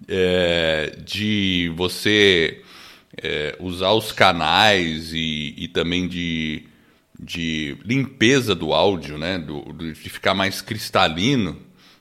é, 0.07 0.95
de 1.05 1.71
você 1.75 2.61
é, 3.21 3.55
usar 3.59 3.91
os 3.91 4.11
canais 4.11 5.13
e, 5.13 5.53
e 5.57 5.67
também 5.67 6.07
de, 6.07 6.63
de 7.19 7.77
limpeza 7.83 8.55
do 8.55 8.73
áudio, 8.73 9.17
né? 9.17 9.37
Do, 9.37 9.73
de 9.73 9.93
ficar 9.95 10.33
mais 10.33 10.61
cristalino. 10.61 11.57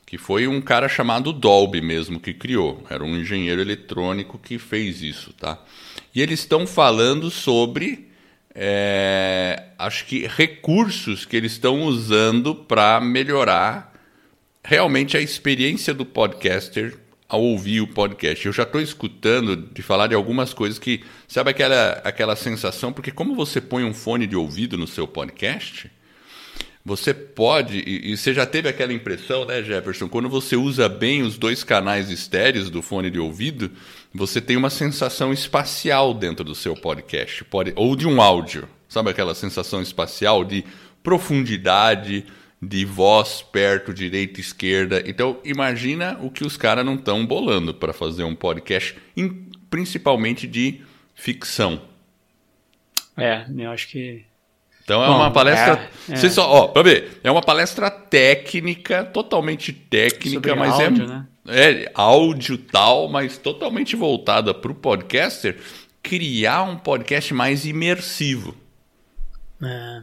Que 0.06 0.18
foi 0.18 0.48
um 0.48 0.60
cara 0.60 0.88
chamado 0.88 1.32
Dolby 1.32 1.80
mesmo 1.80 2.18
que 2.18 2.34
criou. 2.34 2.84
Era 2.90 3.04
um 3.04 3.16
engenheiro 3.16 3.60
eletrônico 3.60 4.38
que 4.38 4.58
fez 4.58 5.02
isso, 5.02 5.32
tá? 5.34 5.62
E 6.12 6.20
eles 6.20 6.40
estão 6.40 6.66
falando 6.66 7.30
sobre 7.30 8.10
é, 8.52 9.62
acho 9.78 10.04
que 10.06 10.26
recursos 10.26 11.24
que 11.24 11.36
eles 11.36 11.52
estão 11.52 11.82
usando 11.82 12.54
para 12.54 13.00
melhorar 13.00 13.94
realmente 14.64 15.16
a 15.16 15.20
experiência 15.20 15.94
do 15.94 16.04
podcaster 16.04 16.98
ao 17.30 17.40
ouvir 17.40 17.80
o 17.80 17.86
podcast. 17.86 18.44
Eu 18.44 18.52
já 18.52 18.64
estou 18.64 18.80
escutando 18.80 19.56
de 19.56 19.82
falar 19.82 20.08
de 20.08 20.16
algumas 20.16 20.52
coisas 20.52 20.80
que, 20.80 21.04
sabe 21.28 21.50
aquela, 21.50 21.92
aquela 22.02 22.34
sensação, 22.34 22.92
porque 22.92 23.12
como 23.12 23.36
você 23.36 23.60
põe 23.60 23.84
um 23.84 23.94
fone 23.94 24.26
de 24.26 24.34
ouvido 24.34 24.76
no 24.76 24.88
seu 24.88 25.06
podcast, 25.06 25.88
você 26.84 27.14
pode, 27.14 27.78
e, 27.78 28.10
e, 28.10 28.16
você 28.16 28.34
já 28.34 28.44
teve 28.44 28.68
aquela 28.68 28.92
impressão, 28.92 29.44
né, 29.44 29.62
Jefferson? 29.62 30.08
Quando 30.08 30.28
você 30.28 30.56
usa 30.56 30.88
bem 30.88 31.22
os 31.22 31.38
dois 31.38 31.62
canais 31.62 32.10
estéreos 32.10 32.68
do 32.68 32.82
fone 32.82 33.10
de 33.10 33.18
ouvido, 33.20 33.70
você 34.12 34.40
tem 34.40 34.56
uma 34.56 34.70
sensação 34.70 35.32
espacial 35.32 36.12
dentro 36.12 36.44
do 36.44 36.54
seu 36.54 36.74
podcast, 36.74 37.44
pode, 37.44 37.72
ou 37.76 37.94
de 37.94 38.08
um 38.08 38.20
áudio. 38.20 38.68
Sabe 38.88 39.08
aquela 39.08 39.36
sensação 39.36 39.80
espacial 39.80 40.44
de 40.44 40.64
profundidade, 41.00 42.26
de 42.62 42.84
voz 42.84 43.42
perto, 43.42 43.94
direita, 43.94 44.40
esquerda. 44.40 45.02
Então, 45.06 45.38
imagina 45.44 46.18
o 46.20 46.30
que 46.30 46.44
os 46.44 46.56
caras 46.56 46.84
não 46.84 46.94
estão 46.94 47.24
bolando 47.24 47.72
para 47.72 47.92
fazer 47.92 48.24
um 48.24 48.34
podcast, 48.34 48.96
principalmente 49.70 50.46
de 50.46 50.82
ficção. 51.14 51.82
É, 53.16 53.44
eu 53.56 53.70
acho 53.70 53.88
que 53.88 54.24
então 54.90 55.04
é 55.04 55.06
Bom, 55.06 55.16
uma 55.18 55.30
palestra. 55.30 55.88
É, 56.08 56.14
é. 56.14 56.28
Só, 56.30 56.50
ó, 56.50 56.66
pra 56.66 56.82
ver, 56.82 57.20
é 57.22 57.30
uma 57.30 57.42
palestra 57.42 57.88
técnica, 57.88 59.04
totalmente 59.04 59.72
técnica, 59.72 60.48
Sobre 60.48 60.54
mas 60.56 60.80
é 60.80 60.86
áudio, 60.86 61.04
é, 61.04 61.06
né? 61.06 61.26
é 61.46 61.92
áudio 61.94 62.58
tal, 62.58 63.08
mas 63.08 63.38
totalmente 63.38 63.94
voltada 63.94 64.52
para 64.52 64.72
o 64.72 64.74
podcaster 64.74 65.58
criar 66.02 66.64
um 66.64 66.76
podcast 66.76 67.32
mais 67.32 67.64
imersivo. 67.64 68.56
É. 69.62 70.02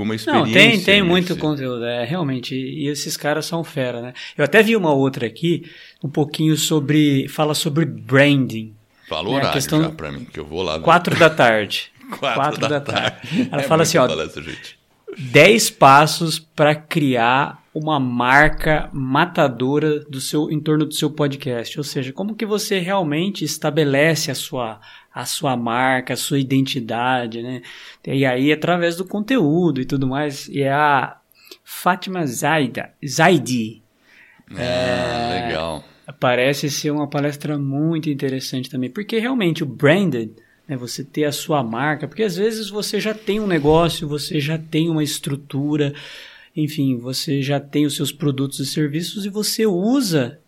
Com 0.00 0.04
uma 0.04 0.14
experiência. 0.14 0.46
Não, 0.46 0.50
tem, 0.50 0.82
tem 0.82 1.02
muito 1.02 1.36
conteúdo, 1.36 1.84
é, 1.84 2.06
realmente. 2.06 2.54
E 2.54 2.88
esses 2.88 3.18
caras 3.18 3.44
são 3.44 3.62
fera, 3.62 4.00
né? 4.00 4.14
Eu 4.34 4.42
até 4.42 4.62
vi 4.62 4.74
uma 4.74 4.94
outra 4.94 5.26
aqui, 5.26 5.70
um 6.02 6.08
pouquinho 6.08 6.56
sobre. 6.56 7.28
Fala 7.28 7.52
sobre 7.52 7.84
branding. 7.84 8.74
Fala 9.06 9.28
o 9.28 9.32
né? 9.32 9.36
horário 9.36 9.52
questão, 9.52 9.82
já 9.82 9.90
pra 9.90 10.10
mim, 10.10 10.24
que 10.24 10.40
eu 10.40 10.46
vou 10.46 10.62
lá. 10.62 10.80
Quatro 10.80 11.14
da 11.18 11.28
tarde. 11.28 11.92
Quatro, 12.18 12.40
Quatro 12.40 12.60
da, 12.62 12.68
da, 12.68 12.80
tarde. 12.80 13.28
tarde. 13.28 13.48
Ela 13.52 13.60
é 13.60 13.64
fala 13.66 13.82
assim, 13.82 13.98
ó. 13.98 14.08
Palestra, 14.08 14.42
gente. 14.42 14.79
10 15.20 15.70
passos 15.70 16.38
para 16.38 16.74
criar 16.74 17.62
uma 17.74 18.00
marca 18.00 18.88
matadora 18.92 20.00
do 20.00 20.20
seu 20.20 20.50
em 20.50 20.58
torno 20.58 20.86
do 20.86 20.94
seu 20.94 21.10
podcast, 21.10 21.78
ou 21.78 21.84
seja, 21.84 22.12
como 22.12 22.34
que 22.34 22.46
você 22.46 22.78
realmente 22.78 23.44
estabelece 23.44 24.30
a 24.30 24.34
sua 24.34 24.80
a 25.12 25.24
sua 25.24 25.56
marca, 25.56 26.14
a 26.14 26.16
sua 26.16 26.38
identidade, 26.38 27.42
né? 27.42 27.62
E 28.06 28.24
aí 28.24 28.50
através 28.52 28.96
do 28.96 29.04
conteúdo 29.04 29.80
e 29.80 29.84
tudo 29.84 30.06
mais. 30.06 30.48
E 30.48 30.64
a 30.64 31.18
Fátima 31.62 32.26
Zaida, 32.26 32.92
Zaidi. 33.06 33.82
É, 34.56 34.62
é, 34.62 35.46
legal. 35.46 35.84
Parece 36.18 36.70
ser 36.70 36.90
uma 36.90 37.08
palestra 37.08 37.58
muito 37.58 38.08
interessante 38.08 38.70
também, 38.70 38.90
porque 38.90 39.18
realmente 39.18 39.62
o 39.62 39.66
branded 39.66 40.32
né, 40.70 40.76
você 40.76 41.02
ter 41.02 41.24
a 41.24 41.32
sua 41.32 41.64
marca, 41.64 42.06
porque 42.06 42.22
às 42.22 42.36
vezes 42.36 42.70
você 42.70 43.00
já 43.00 43.12
tem 43.12 43.40
um 43.40 43.46
negócio, 43.46 44.06
você 44.06 44.38
já 44.38 44.56
tem 44.56 44.88
uma 44.88 45.02
estrutura, 45.02 45.92
enfim, 46.56 46.96
você 46.96 47.42
já 47.42 47.58
tem 47.58 47.84
os 47.84 47.96
seus 47.96 48.12
produtos 48.12 48.60
e 48.60 48.66
serviços 48.66 49.26
e 49.26 49.28
você 49.28 49.66
usa 49.66 50.38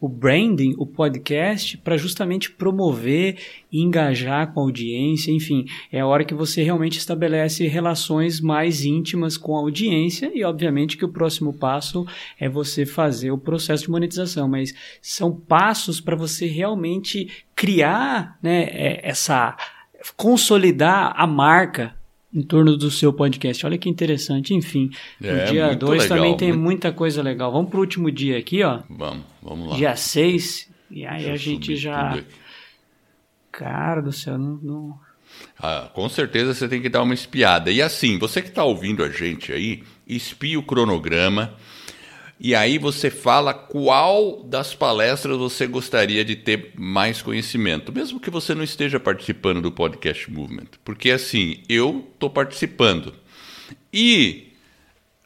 o 0.00 0.08
branding, 0.08 0.74
o 0.78 0.86
podcast, 0.86 1.76
para 1.78 1.96
justamente 1.96 2.52
promover 2.52 3.36
e 3.70 3.82
engajar 3.82 4.52
com 4.52 4.60
a 4.60 4.62
audiência. 4.62 5.32
Enfim, 5.32 5.66
é 5.90 6.00
a 6.00 6.06
hora 6.06 6.24
que 6.24 6.34
você 6.34 6.62
realmente 6.62 6.98
estabelece 6.98 7.66
relações 7.66 8.40
mais 8.40 8.84
íntimas 8.84 9.36
com 9.36 9.56
a 9.56 9.60
audiência 9.60 10.30
e, 10.32 10.44
obviamente, 10.44 10.96
que 10.96 11.04
o 11.04 11.12
próximo 11.12 11.52
passo 11.52 12.06
é 12.38 12.48
você 12.48 12.86
fazer 12.86 13.32
o 13.32 13.38
processo 13.38 13.84
de 13.84 13.90
monetização. 13.90 14.48
Mas 14.48 14.72
são 15.02 15.32
passos 15.32 16.00
para 16.00 16.14
você 16.14 16.46
realmente 16.46 17.28
criar 17.58 18.38
né, 18.40 18.62
é, 18.70 19.00
essa. 19.08 19.56
consolidar 20.16 21.12
a 21.16 21.26
marca 21.26 21.96
em 22.32 22.40
torno 22.42 22.76
do 22.76 22.88
seu 22.88 23.12
podcast. 23.12 23.66
Olha 23.66 23.76
que 23.76 23.88
interessante. 23.88 24.54
Enfim, 24.54 24.90
É, 25.20 25.32
no 25.46 25.50
dia 25.52 25.66
muito 25.66 25.86
2 25.86 26.02
legal, 26.04 26.16
também 26.18 26.36
tem 26.36 26.48
muito- 26.52 26.62
muita 26.62 26.92
coisa 26.92 27.20
legal. 27.20 27.50
Vamos 27.50 27.68
pro 27.70 27.80
último 27.80 28.10
dia 28.12 28.38
aqui, 28.38 28.62
ó. 28.62 28.80
Vamos, 28.88 29.24
vamos 29.42 29.70
lá. 29.70 29.76
Dia 29.76 29.96
6. 29.96 30.70
E 30.90 31.04
aí 31.04 31.28
a 31.28 31.36
gente 31.36 31.74
já. 31.76 32.16
Cara 33.50 34.00
do 34.00 34.12
céu, 34.12 34.38
não. 34.38 34.58
não- 34.62 35.00
Ah, 35.58 35.90
com 35.92 36.08
certeza 36.08 36.54
você 36.54 36.68
tem 36.68 36.80
que 36.80 36.88
dar 36.88 37.02
uma 37.02 37.12
espiada. 37.14 37.70
E 37.72 37.82
assim, 37.82 38.18
você 38.18 38.40
que 38.40 38.48
está 38.48 38.62
ouvindo 38.64 39.02
a 39.02 39.08
gente 39.10 39.52
aí, 39.52 39.82
espia 40.06 40.58
o 40.58 40.62
cronograma. 40.62 41.54
E 42.40 42.54
aí 42.54 42.78
você 42.78 43.10
fala 43.10 43.52
qual 43.52 44.44
das 44.44 44.72
palestras 44.72 45.36
você 45.36 45.66
gostaria 45.66 46.24
de 46.24 46.36
ter 46.36 46.72
mais 46.76 47.20
conhecimento, 47.20 47.92
mesmo 47.92 48.20
que 48.20 48.30
você 48.30 48.54
não 48.54 48.62
esteja 48.62 49.00
participando 49.00 49.60
do 49.60 49.72
podcast 49.72 50.30
Movement, 50.30 50.68
porque 50.84 51.10
assim 51.10 51.62
eu 51.68 52.06
estou 52.14 52.30
participando 52.30 53.12
e 53.92 54.52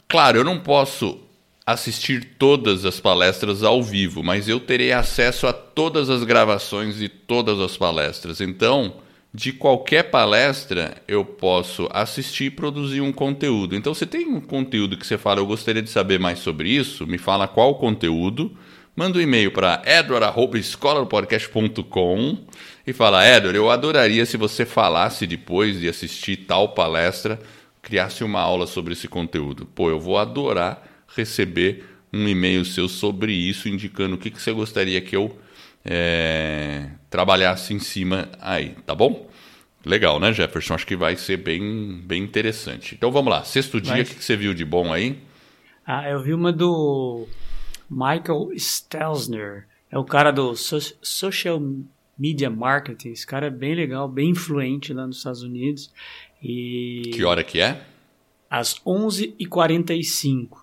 claro 0.08 0.38
eu 0.38 0.44
não 0.44 0.58
posso 0.58 1.20
assistir 1.66 2.36
todas 2.38 2.84
as 2.86 2.98
palestras 2.98 3.62
ao 3.62 3.82
vivo, 3.82 4.22
mas 4.22 4.48
eu 4.48 4.58
terei 4.58 4.92
acesso 4.92 5.46
a 5.46 5.52
todas 5.52 6.08
as 6.08 6.24
gravações 6.24 6.96
de 6.96 7.08
todas 7.08 7.60
as 7.60 7.76
palestras. 7.76 8.40
Então 8.40 9.01
de 9.34 9.52
qualquer 9.52 10.10
palestra 10.10 10.96
eu 11.08 11.24
posso 11.24 11.88
assistir 11.90 12.44
e 12.44 12.50
produzir 12.50 13.00
um 13.00 13.12
conteúdo. 13.12 13.74
Então, 13.74 13.94
se 13.94 14.04
tem 14.04 14.26
um 14.26 14.40
conteúdo 14.40 14.94
que 14.96 15.06
você 15.06 15.16
fala, 15.16 15.40
eu 15.40 15.46
gostaria 15.46 15.80
de 15.80 15.88
saber 15.88 16.20
mais 16.20 16.40
sobre 16.40 16.68
isso, 16.68 17.06
me 17.06 17.16
fala 17.16 17.48
qual 17.48 17.76
conteúdo, 17.76 18.54
manda 18.94 19.18
um 19.18 19.22
e-mail 19.22 19.50
para 19.50 19.80
edward.escoladopodcast.com 19.86 22.38
e 22.86 22.92
fala, 22.92 23.26
Edward, 23.26 23.56
eu 23.56 23.70
adoraria 23.70 24.26
se 24.26 24.36
você 24.36 24.66
falasse 24.66 25.26
depois 25.26 25.80
de 25.80 25.88
assistir 25.88 26.36
tal 26.36 26.68
palestra, 26.70 27.40
criasse 27.80 28.22
uma 28.22 28.40
aula 28.40 28.66
sobre 28.66 28.92
esse 28.92 29.08
conteúdo. 29.08 29.64
Pô, 29.64 29.88
eu 29.88 29.98
vou 29.98 30.18
adorar 30.18 30.82
receber 31.16 31.86
um 32.12 32.28
e-mail 32.28 32.64
seu 32.64 32.88
sobre 32.88 33.32
isso, 33.32 33.68
indicando 33.68 34.16
o 34.16 34.18
que, 34.18 34.30
que 34.30 34.42
você 34.42 34.52
gostaria 34.52 35.00
que 35.00 35.16
eu 35.16 35.38
é, 35.84 36.88
trabalhasse 37.10 37.72
em 37.74 37.78
cima 37.78 38.28
aí, 38.40 38.70
tá 38.86 38.94
bom? 38.94 39.28
Legal, 39.84 40.20
né, 40.20 40.32
Jefferson? 40.32 40.74
Acho 40.74 40.86
que 40.86 40.94
vai 40.96 41.16
ser 41.16 41.38
bem, 41.38 42.00
bem 42.04 42.22
interessante. 42.22 42.94
Então 42.94 43.10
vamos 43.10 43.30
lá. 43.32 43.42
Sexto 43.42 43.80
dia, 43.80 44.02
o 44.02 44.04
que, 44.04 44.14
que 44.14 44.24
você 44.24 44.36
viu 44.36 44.54
de 44.54 44.64
bom 44.64 44.92
aí? 44.92 45.18
Ah, 45.84 46.08
eu 46.08 46.22
vi 46.22 46.32
uma 46.32 46.52
do 46.52 47.26
Michael 47.90 48.50
Stelzner. 48.56 49.66
É 49.90 49.98
o 49.98 50.04
cara 50.04 50.30
do 50.30 50.54
so- 50.54 50.94
Social 51.02 51.60
Media 52.16 52.48
Marketing. 52.48 53.10
Esse 53.10 53.26
cara 53.26 53.48
é 53.48 53.50
bem 53.50 53.74
legal, 53.74 54.06
bem 54.08 54.30
influente 54.30 54.92
lá 54.92 55.04
nos 55.06 55.16
Estados 55.18 55.42
Unidos. 55.42 55.92
E 56.40 57.10
Que 57.12 57.24
hora 57.24 57.42
que 57.42 57.60
é? 57.60 57.82
às 58.48 58.74
11h45. 58.86 60.61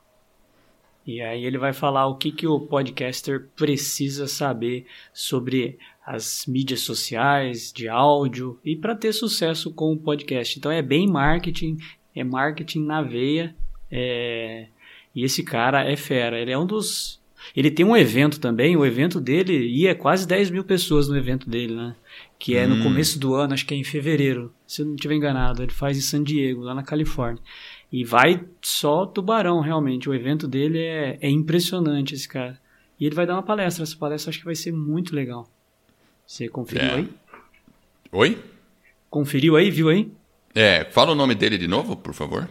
E 1.15 1.21
aí 1.21 1.43
ele 1.45 1.57
vai 1.57 1.73
falar 1.73 2.05
o 2.07 2.15
que, 2.15 2.31
que 2.31 2.45
o 2.47 2.59
podcaster 2.59 3.47
precisa 3.55 4.27
saber 4.27 4.85
sobre 5.13 5.77
as 6.05 6.45
mídias 6.47 6.81
sociais, 6.81 7.71
de 7.71 7.87
áudio, 7.87 8.59
e 8.63 8.75
para 8.75 8.95
ter 8.95 9.13
sucesso 9.13 9.71
com 9.73 9.93
o 9.93 9.97
podcast. 9.97 10.57
Então 10.57 10.71
é 10.71 10.81
bem 10.81 11.07
marketing, 11.07 11.77
é 12.15 12.23
marketing 12.23 12.83
na 12.85 13.01
veia. 13.01 13.55
é, 13.91 14.67
E 15.15 15.23
esse 15.23 15.43
cara 15.43 15.83
é 15.83 15.95
fera. 15.95 16.39
Ele 16.39 16.51
é 16.51 16.57
um 16.57 16.65
dos. 16.65 17.19
Ele 17.55 17.71
tem 17.71 17.85
um 17.85 17.95
evento 17.97 18.39
também, 18.39 18.75
o 18.77 18.85
evento 18.85 19.19
dele 19.19 19.65
ia 19.65 19.95
quase 19.95 20.27
10 20.27 20.51
mil 20.51 20.63
pessoas 20.63 21.07
no 21.07 21.17
evento 21.17 21.49
dele, 21.49 21.73
né? 21.73 21.95
Que 22.37 22.55
é 22.55 22.67
no 22.67 22.75
Hum. 22.75 22.83
começo 22.83 23.17
do 23.17 23.33
ano, 23.33 23.53
acho 23.53 23.65
que 23.65 23.73
é 23.73 23.77
em 23.77 23.83
fevereiro, 23.83 24.53
se 24.67 24.81
eu 24.81 24.85
não 24.85 24.93
estiver 24.95 25.15
enganado. 25.15 25.63
Ele 25.63 25.71
faz 25.71 25.97
em 25.97 26.01
San 26.01 26.21
Diego, 26.23 26.61
lá 26.61 26.75
na 26.75 26.83
Califórnia. 26.83 27.41
E 27.91 28.03
vai 28.03 28.43
só 28.61 29.05
tubarão, 29.05 29.61
realmente. 29.61 30.07
O 30.09 30.13
evento 30.13 30.47
dele 30.47 30.79
é, 30.79 31.17
é 31.21 31.29
impressionante, 31.29 32.13
esse 32.13 32.27
cara. 32.27 32.59
E 32.99 33.05
ele 33.05 33.15
vai 33.15 33.25
dar 33.25 33.33
uma 33.33 33.43
palestra. 33.43 33.83
Essa 33.83 33.95
palestra 33.97 34.29
acho 34.29 34.39
que 34.39 34.45
vai 34.45 34.55
ser 34.55 34.71
muito 34.71 35.15
legal. 35.15 35.49
Você 36.27 36.47
conferiu 36.47 36.87
É. 36.87 36.93
aí? 36.95 37.09
Oi? 38.11 38.37
Conferiu 39.09 39.55
aí? 39.55 39.71
Viu 39.71 39.89
aí? 39.89 40.11
É, 40.53 40.85
fala 40.85 41.11
o 41.13 41.15
nome 41.15 41.33
dele 41.33 41.57
de 41.57 41.67
novo, 41.67 41.95
por 41.95 42.13
favor. 42.13 42.47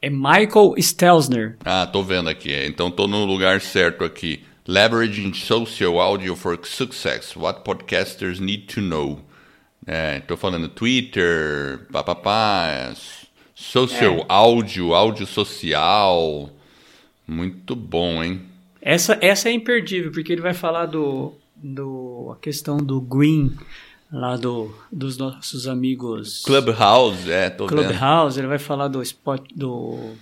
É 0.00 0.08
Michael 0.10 0.74
Stelzner. 0.78 1.56
Ah, 1.64 1.86
tô 1.86 2.02
vendo 2.02 2.28
aqui. 2.28 2.52
é. 2.52 2.66
Então 2.66 2.90
tô 2.90 3.06
no 3.06 3.24
lugar 3.24 3.60
certo 3.60 4.04
aqui. 4.04 4.42
Leveraging 4.66 5.34
Social 5.34 6.00
Audio 6.00 6.34
for 6.34 6.58
Success. 6.64 7.36
What 7.36 7.64
Podcasters 7.64 8.38
Need 8.40 8.64
to 8.74 8.80
Know. 8.80 9.20
É, 9.86 10.20
tô 10.20 10.36
falando 10.38 10.68
Twitter, 10.70 11.86
papapá, 11.92 12.94
social 13.54 14.18
É. 14.20 14.24
áudio, 14.28 14.94
áudio 14.94 15.26
social. 15.26 16.50
Muito 17.26 17.74
bom, 17.74 18.22
hein? 18.22 18.42
Essa, 18.80 19.18
essa 19.20 19.48
é 19.48 19.52
imperdível, 19.52 20.12
porque 20.12 20.32
ele 20.32 20.42
vai 20.42 20.52
falar 20.52 20.86
do, 20.86 21.32
do 21.56 22.30
a 22.32 22.36
questão 22.36 22.76
do 22.76 23.00
green, 23.00 23.56
lá 24.12 24.36
do, 24.36 24.74
dos 24.92 25.16
nossos 25.16 25.66
amigos 25.66 26.42
Clubhouse, 26.44 27.30
é, 27.30 27.48
tô 27.48 27.66
vendo. 27.66 27.78
Clubhouse. 27.84 28.38
Ele 28.38 28.46
vai 28.48 28.58
falar 28.58 28.88
do 28.88 29.00
spot, 29.00 29.42
do... 29.54 30.12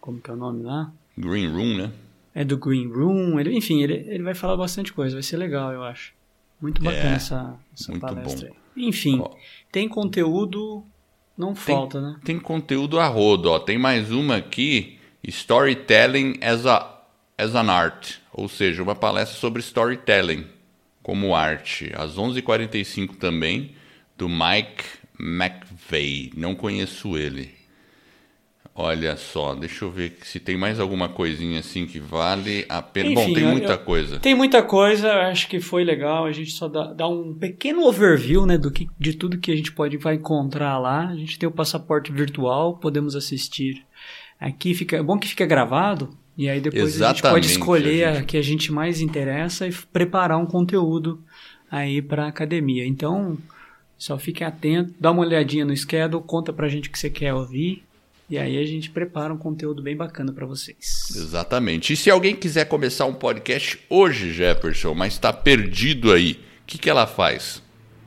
Como 0.00 0.20
que 0.20 0.30
é 0.30 0.34
o 0.34 0.36
nome 0.36 0.62
lá? 0.62 0.92
Green 1.18 1.48
Room, 1.50 1.76
né? 1.76 1.90
É 2.32 2.44
do 2.44 2.56
Green 2.56 2.88
Room, 2.88 3.40
ele, 3.40 3.56
enfim, 3.56 3.82
ele, 3.82 4.04
ele 4.06 4.22
vai 4.22 4.34
falar 4.34 4.56
bastante 4.56 4.92
coisa, 4.92 5.16
vai 5.16 5.22
ser 5.22 5.36
legal, 5.36 5.72
eu 5.72 5.82
acho. 5.82 6.12
Muito 6.60 6.80
bacana 6.80 7.10
É, 7.10 7.14
essa, 7.14 7.54
essa 7.74 7.90
muito 7.90 8.06
palestra 8.06 8.48
bom. 8.50 8.54
Enfim, 8.76 9.18
Ó. 9.20 9.30
tem 9.72 9.88
conteúdo, 9.88 10.84
não 11.40 11.54
Tem- 11.54 11.74
falta, 11.74 12.00
né? 12.00 12.16
Tem 12.24 12.38
conteúdo 12.38 13.00
a 13.00 13.06
rodo, 13.06 13.50
ó. 13.50 13.58
Tem 13.58 13.78
mais 13.78 14.10
uma 14.12 14.36
aqui, 14.36 14.98
Storytelling 15.26 16.38
as, 16.42 16.66
a, 16.66 17.02
as 17.36 17.54
an 17.54 17.70
Art. 17.72 18.16
Ou 18.32 18.48
seja, 18.48 18.82
uma 18.82 18.94
palestra 18.94 19.38
sobre 19.38 19.60
storytelling 19.60 20.46
como 21.02 21.34
arte. 21.34 21.90
Às 21.96 22.16
11h45 22.16 23.16
também, 23.16 23.74
do 24.16 24.28
Mike 24.28 24.84
McVeigh. 25.18 26.32
Não 26.36 26.54
conheço 26.54 27.16
ele. 27.16 27.59
Olha 28.74 29.16
só, 29.16 29.54
deixa 29.54 29.84
eu 29.84 29.90
ver 29.90 30.16
se 30.22 30.40
tem 30.40 30.56
mais 30.56 30.80
alguma 30.80 31.08
coisinha 31.08 31.60
assim 31.60 31.86
que 31.86 31.98
vale 31.98 32.64
a 32.68 32.80
pena. 32.80 33.10
Bom, 33.14 33.22
Enfim, 33.24 33.34
tem 33.34 33.42
eu- 33.44 33.50
muita 33.50 33.72
eu- 33.72 33.78
coisa. 33.78 34.18
Tem 34.20 34.34
muita 34.34 34.62
coisa, 34.62 35.12
acho 35.28 35.48
que 35.48 35.60
foi 35.60 35.84
legal. 35.84 36.24
A 36.24 36.32
gente 36.32 36.52
só 36.52 36.66
dá, 36.68 36.92
dá 36.92 37.06
um 37.08 37.34
pequeno 37.34 37.82
overview, 37.84 38.46
né, 38.46 38.56
do 38.56 38.70
que, 38.70 38.88
de 38.98 39.12
tudo 39.14 39.38
que 39.38 39.50
a 39.52 39.56
gente 39.56 39.72
pode 39.72 39.96
vai 39.98 40.14
encontrar 40.14 40.78
lá. 40.78 41.08
A 41.08 41.16
gente 41.16 41.38
tem 41.38 41.48
o 41.48 41.52
passaporte 41.52 42.10
virtual, 42.10 42.76
podemos 42.78 43.14
assistir. 43.14 43.84
Aqui 44.40 44.72
fica, 44.72 44.96
é 44.96 45.02
bom 45.02 45.18
que 45.18 45.28
fica 45.28 45.44
gravado. 45.44 46.16
E 46.38 46.48
aí 46.48 46.58
depois 46.60 46.82
a 46.82 46.86
gente 46.86 46.96
Exatamente, 46.96 47.22
pode 47.34 47.46
escolher 47.48 48.04
a 48.04 48.10
a, 48.10 48.14
gente- 48.14 48.26
que 48.26 48.36
a 48.38 48.42
gente 48.42 48.72
mais 48.72 49.00
interessa 49.02 49.66
e 49.68 49.72
preparar 49.92 50.38
um 50.38 50.46
conteúdo 50.46 51.22
aí 51.70 52.00
para 52.00 52.28
academia. 52.28 52.86
Então, 52.86 53.36
só 53.98 54.16
fique 54.16 54.42
atento, 54.42 54.94
dá 54.98 55.10
uma 55.10 55.20
olhadinha 55.20 55.66
no 55.66 55.76
schedule, 55.76 56.22
conta 56.26 56.50
pra 56.50 56.68
gente 56.68 56.88
o 56.88 56.92
que 56.92 56.98
você 56.98 57.10
quer 57.10 57.34
ouvir. 57.34 57.84
E 58.30 58.38
aí 58.38 58.56
a 58.58 58.64
gente 58.64 58.90
prepara 58.90 59.34
um 59.34 59.36
conteúdo 59.36 59.82
bem 59.82 59.96
bacana 59.96 60.32
para 60.32 60.46
vocês. 60.46 61.08
Exatamente. 61.16 61.92
E 61.92 61.96
se 61.96 62.08
alguém 62.08 62.36
quiser 62.36 62.64
começar 62.66 63.04
um 63.06 63.12
podcast 63.12 63.80
hoje, 63.90 64.32
Jefferson, 64.32 64.94
mas 64.94 65.14
está 65.14 65.32
perdido 65.32 66.12
aí, 66.12 66.32
o 66.62 66.66
que, 66.66 66.78
que 66.78 66.88
ela 66.88 67.08
faz? 67.08 67.60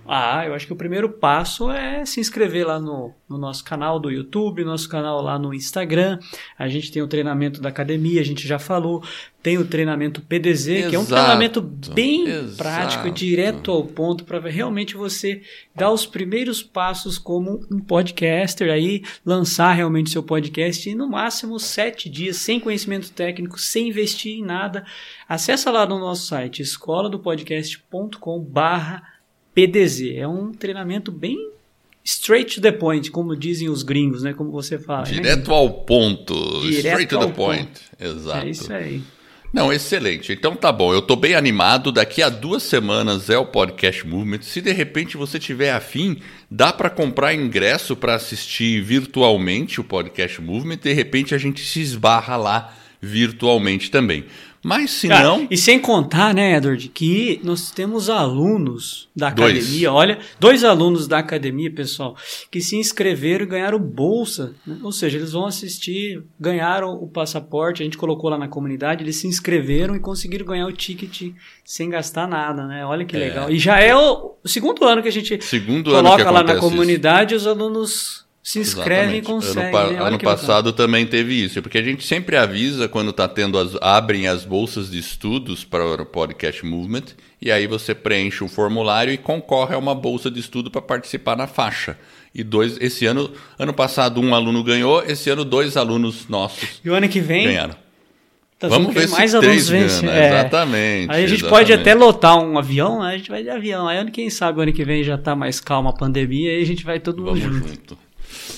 Ah, 0.06 0.46
eu 0.46 0.54
acho 0.54 0.68
que 0.68 0.74
o 0.74 0.76
primeiro 0.76 1.10
passo 1.10 1.72
é 1.72 2.06
se 2.06 2.20
inscrever 2.20 2.68
lá 2.68 2.80
no, 2.80 3.14
no 3.28 3.38
nosso 3.38 3.64
canal 3.64 4.00
do 4.00 4.12
YouTube, 4.12 4.64
nosso 4.66 4.90
canal 4.90 5.22
lá 5.22 5.40
no 5.40 5.54
Instagram. 5.54 6.20
A 6.58 6.68
gente 6.68 6.92
tem 6.92 7.02
o 7.02 7.08
treinamento 7.08 7.62
da 7.62 7.70
academia, 7.70 8.20
a 8.20 8.26
gente 8.26 8.46
já 8.48 8.60
falou. 8.60 9.04
Tem 9.42 9.58
o 9.58 9.66
treinamento 9.66 10.22
PDZ, 10.22 10.66
que 10.90 10.96
é 10.96 11.00
um 11.00 11.02
Exato, 11.02 11.08
treinamento 11.16 11.62
bem 11.62 12.28
exato. 12.30 12.58
prático, 12.58 13.12
direto 13.12 13.72
ao 13.72 13.84
ponto, 13.84 14.24
para 14.24 14.40
realmente 14.50 14.96
você 14.96 15.42
dar 15.76 15.92
os 15.92 16.06
primeiros 16.06 16.64
passos 16.64 17.18
como 17.18 17.60
um 17.70 17.80
podcaster, 17.80 18.72
aí 18.72 19.04
lançar 19.26 19.74
realmente 19.74 20.10
seu 20.10 20.24
podcast 20.24 20.90
em 20.90 20.96
no 20.96 21.10
máximo 21.10 21.60
sete 21.60 22.10
dias, 22.10 22.38
sem 22.38 22.58
conhecimento 22.58 23.12
técnico, 23.12 23.60
sem 23.60 23.90
investir 23.90 24.38
em 24.40 24.46
nada. 24.46 24.86
Acessa 25.28 25.72
lá 25.72 25.86
no 25.86 26.00
nosso 26.00 26.26
site, 26.28 26.62
escoladopodcast.com 26.62 28.40
barra 28.40 29.13
PDZ. 29.54 30.16
É 30.16 30.28
um 30.28 30.52
treinamento 30.52 31.12
bem 31.12 31.52
straight 32.04 32.56
to 32.56 32.62
the 32.62 32.72
point, 32.72 33.10
como 33.12 33.36
dizem 33.36 33.70
os 33.70 33.84
gringos, 33.84 34.24
né? 34.24 34.34
Como 34.34 34.52
você 34.52 34.78
fala. 34.78 35.06
né? 35.06 35.12
Direto 35.14 35.52
ao 35.54 35.70
ponto. 35.70 36.34
Direto 36.62 36.88
straight 36.88 37.08
to 37.08 37.20
the 37.20 37.32
point. 37.32 37.68
ponto. 37.68 37.82
Exato. 38.00 38.46
É 38.46 38.50
isso 38.50 38.74
aí. 38.74 39.02
Não, 39.54 39.72
excelente. 39.72 40.34
Então 40.34 40.56
tá 40.56 40.72
bom, 40.72 40.92
eu 40.92 41.02
tô 41.02 41.16
bem 41.16 41.36
animado. 41.36 41.92
Daqui 41.92 42.24
a 42.24 42.30
duas 42.30 42.64
semanas 42.64 43.30
é 43.30 43.38
o 43.38 43.46
Podcast 43.46 44.06
Movement. 44.06 44.42
Se 44.42 44.60
de 44.60 44.72
repente 44.72 45.16
você 45.16 45.38
tiver 45.38 45.72
afim, 45.72 46.18
dá 46.50 46.74
para 46.74 46.90
comprar 46.90 47.36
ingresso 47.36 47.96
para 47.96 48.16
assistir 48.16 48.82
virtualmente 48.82 49.80
o 49.80 49.84
Podcast 49.84 50.42
Movement. 50.42 50.78
De 50.78 50.92
repente 50.92 51.36
a 51.36 51.38
gente 51.38 51.64
se 51.64 51.82
esbarra 51.82 52.36
lá 52.36 52.74
virtualmente 53.00 53.92
também. 53.92 54.26
Mas 54.64 54.92
se 54.92 55.10
Cara, 55.10 55.24
não. 55.24 55.46
E 55.52 55.58
sem 55.58 55.78
contar, 55.78 56.34
né, 56.34 56.56
Edward, 56.56 56.88
que 56.88 57.42
nós 57.44 57.70
temos 57.70 58.10
alunos 58.10 59.10
da 59.14 59.28
academia, 59.28 59.90
dois. 59.90 60.02
olha, 60.02 60.20
dois 60.40 60.64
alunos 60.64 61.06
da 61.06 61.18
academia, 61.20 61.70
pessoal, 61.70 62.16
que 62.50 62.62
se 62.62 62.78
inscreveram 62.78 63.44
e 63.44 63.48
ganharam 63.48 63.78
bolsa. 63.78 64.56
Né? 64.66 64.78
Ou 64.82 64.94
seja, 64.94 65.18
eles 65.18 65.34
vão 65.34 65.46
assistir, 65.46 66.24
ganharam 66.40 66.94
o 66.94 67.08
passaporte, 67.08 67.82
a 67.82 67.86
gente 67.86 67.98
colocou 67.98 68.30
lá 68.30 68.38
na 68.38 68.48
comunidade, 68.48 69.04
eles 69.04 69.18
se 69.18 69.28
inscreveram 69.28 69.98
e 69.98 70.00
conseguiram 70.00 70.46
ganhar 70.46 70.66
o 70.66 70.72
ticket 70.72 71.34
sem 71.66 71.90
gastar 71.90 72.26
nada, 72.26 72.66
né? 72.66 72.86
Olha 72.86 73.04
que 73.04 73.18
é. 73.18 73.20
legal. 73.20 73.52
E 73.52 73.60
já 73.60 73.80
é 73.82 73.94
o, 73.94 74.36
segundo 74.46 74.86
ano 74.86 75.02
que 75.02 75.10
a 75.10 75.12
gente 75.12 75.44
segundo 75.44 75.92
coloca 75.92 76.32
lá 76.32 76.42
na 76.42 76.54
isso. 76.54 76.62
comunidade 76.62 77.36
os 77.36 77.46
alunos 77.46 78.23
se 78.44 78.60
inscreve 78.60 79.18
e 79.18 79.22
consegue. 79.22 79.76
Ano, 79.76 79.92
né? 79.94 80.00
ano 80.02 80.20
passado 80.20 80.66
bacana. 80.66 80.74
também 80.74 81.06
teve 81.06 81.34
isso, 81.34 81.62
porque 81.62 81.78
a 81.78 81.82
gente 81.82 82.06
sempre 82.06 82.36
avisa 82.36 82.90
quando 82.90 83.12
está 83.12 83.26
tendo 83.26 83.58
as, 83.58 83.78
abrem 83.82 84.28
as 84.28 84.44
bolsas 84.44 84.92
de 84.92 85.00
estudos 85.00 85.64
para 85.64 86.02
o 86.02 86.06
podcast 86.06 86.66
Movement 86.66 87.06
e 87.42 87.50
aí 87.50 87.66
você 87.68 87.96
preenche 87.96 88.44
o 88.44 88.50
formulário 88.50 89.14
e 89.14 89.18
concorre 89.18 89.74
a 89.74 89.78
uma 89.78 89.96
bolsa 89.96 90.30
de 90.30 90.42
estudo 90.42 90.70
para 90.70 90.82
participar 90.82 91.38
na 91.38 91.48
faixa. 91.48 91.98
E 92.36 92.44
dois, 92.44 92.78
esse 92.82 93.06
ano, 93.06 93.32
ano 93.58 93.74
passado 93.74 94.20
um 94.20 94.36
aluno 94.36 94.62
ganhou, 94.62 95.02
esse 95.04 95.30
ano 95.30 95.46
dois 95.46 95.78
alunos 95.78 96.28
nossos. 96.28 96.82
E 96.84 96.90
o 96.90 96.94
ano 96.94 97.08
que 97.08 97.22
vem? 97.22 97.46
Ganharam. 97.46 97.76
Tá 98.60 98.68
Vamos 98.68 98.94
ver 98.94 99.08
mais 99.08 99.32
se 99.32 99.38
alunos 99.38 99.70
vencem. 99.70 100.10
É. 100.10 100.28
Exatamente. 100.28 101.12
Aí 101.12 101.24
a 101.24 101.28
gente 101.28 101.40
exatamente. 101.40 101.50
pode 101.50 101.74
até 101.74 101.94
lotar 101.94 102.38
um 102.38 102.58
avião, 102.58 103.02
a 103.02 103.16
gente 103.18 103.30
vai 103.30 103.42
de 103.42 103.50
avião. 103.50 103.88
Aí 103.88 103.98
ano 103.98 104.12
quem 104.12 104.30
sabe 104.30 104.62
ano 104.62 104.74
que 104.74 104.84
vem 104.84 105.04
já 105.04 105.16
está 105.16 105.34
mais 105.34 105.62
calma 105.62 105.92
a 105.92 105.94
pandemia 105.94 106.58
e 106.58 106.62
a 106.62 106.66
gente 106.66 106.84
vai 106.84 107.00
todo 107.00 107.24
mundo 107.24 107.40
Vamos 107.40 107.56
junto. 107.56 107.68
junto. 107.68 107.98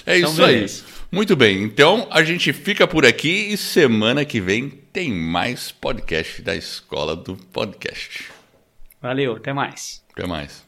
É 0.06 0.18
então, 0.18 0.32
isso 0.32 0.42
beleza. 0.42 0.84
aí. 0.88 0.96
Muito 1.12 1.36
bem, 1.36 1.64
então 1.64 2.08
a 2.12 2.24
gente 2.24 2.52
fica 2.52 2.88
por 2.88 3.06
aqui 3.06 3.54
e 3.54 3.58
semana 3.58 4.26
que 4.26 4.42
vem 4.42 4.70
tem 4.92 5.12
mais 5.12 5.72
podcast 5.72 6.42
da 6.42 6.56
Escola 6.56 7.16
do 7.16 7.38
Podcast. 7.38 8.26
Valeu, 9.02 9.36
até 9.36 9.54
mais. 9.54 10.04
Até 10.14 10.26
mais. 10.26 10.65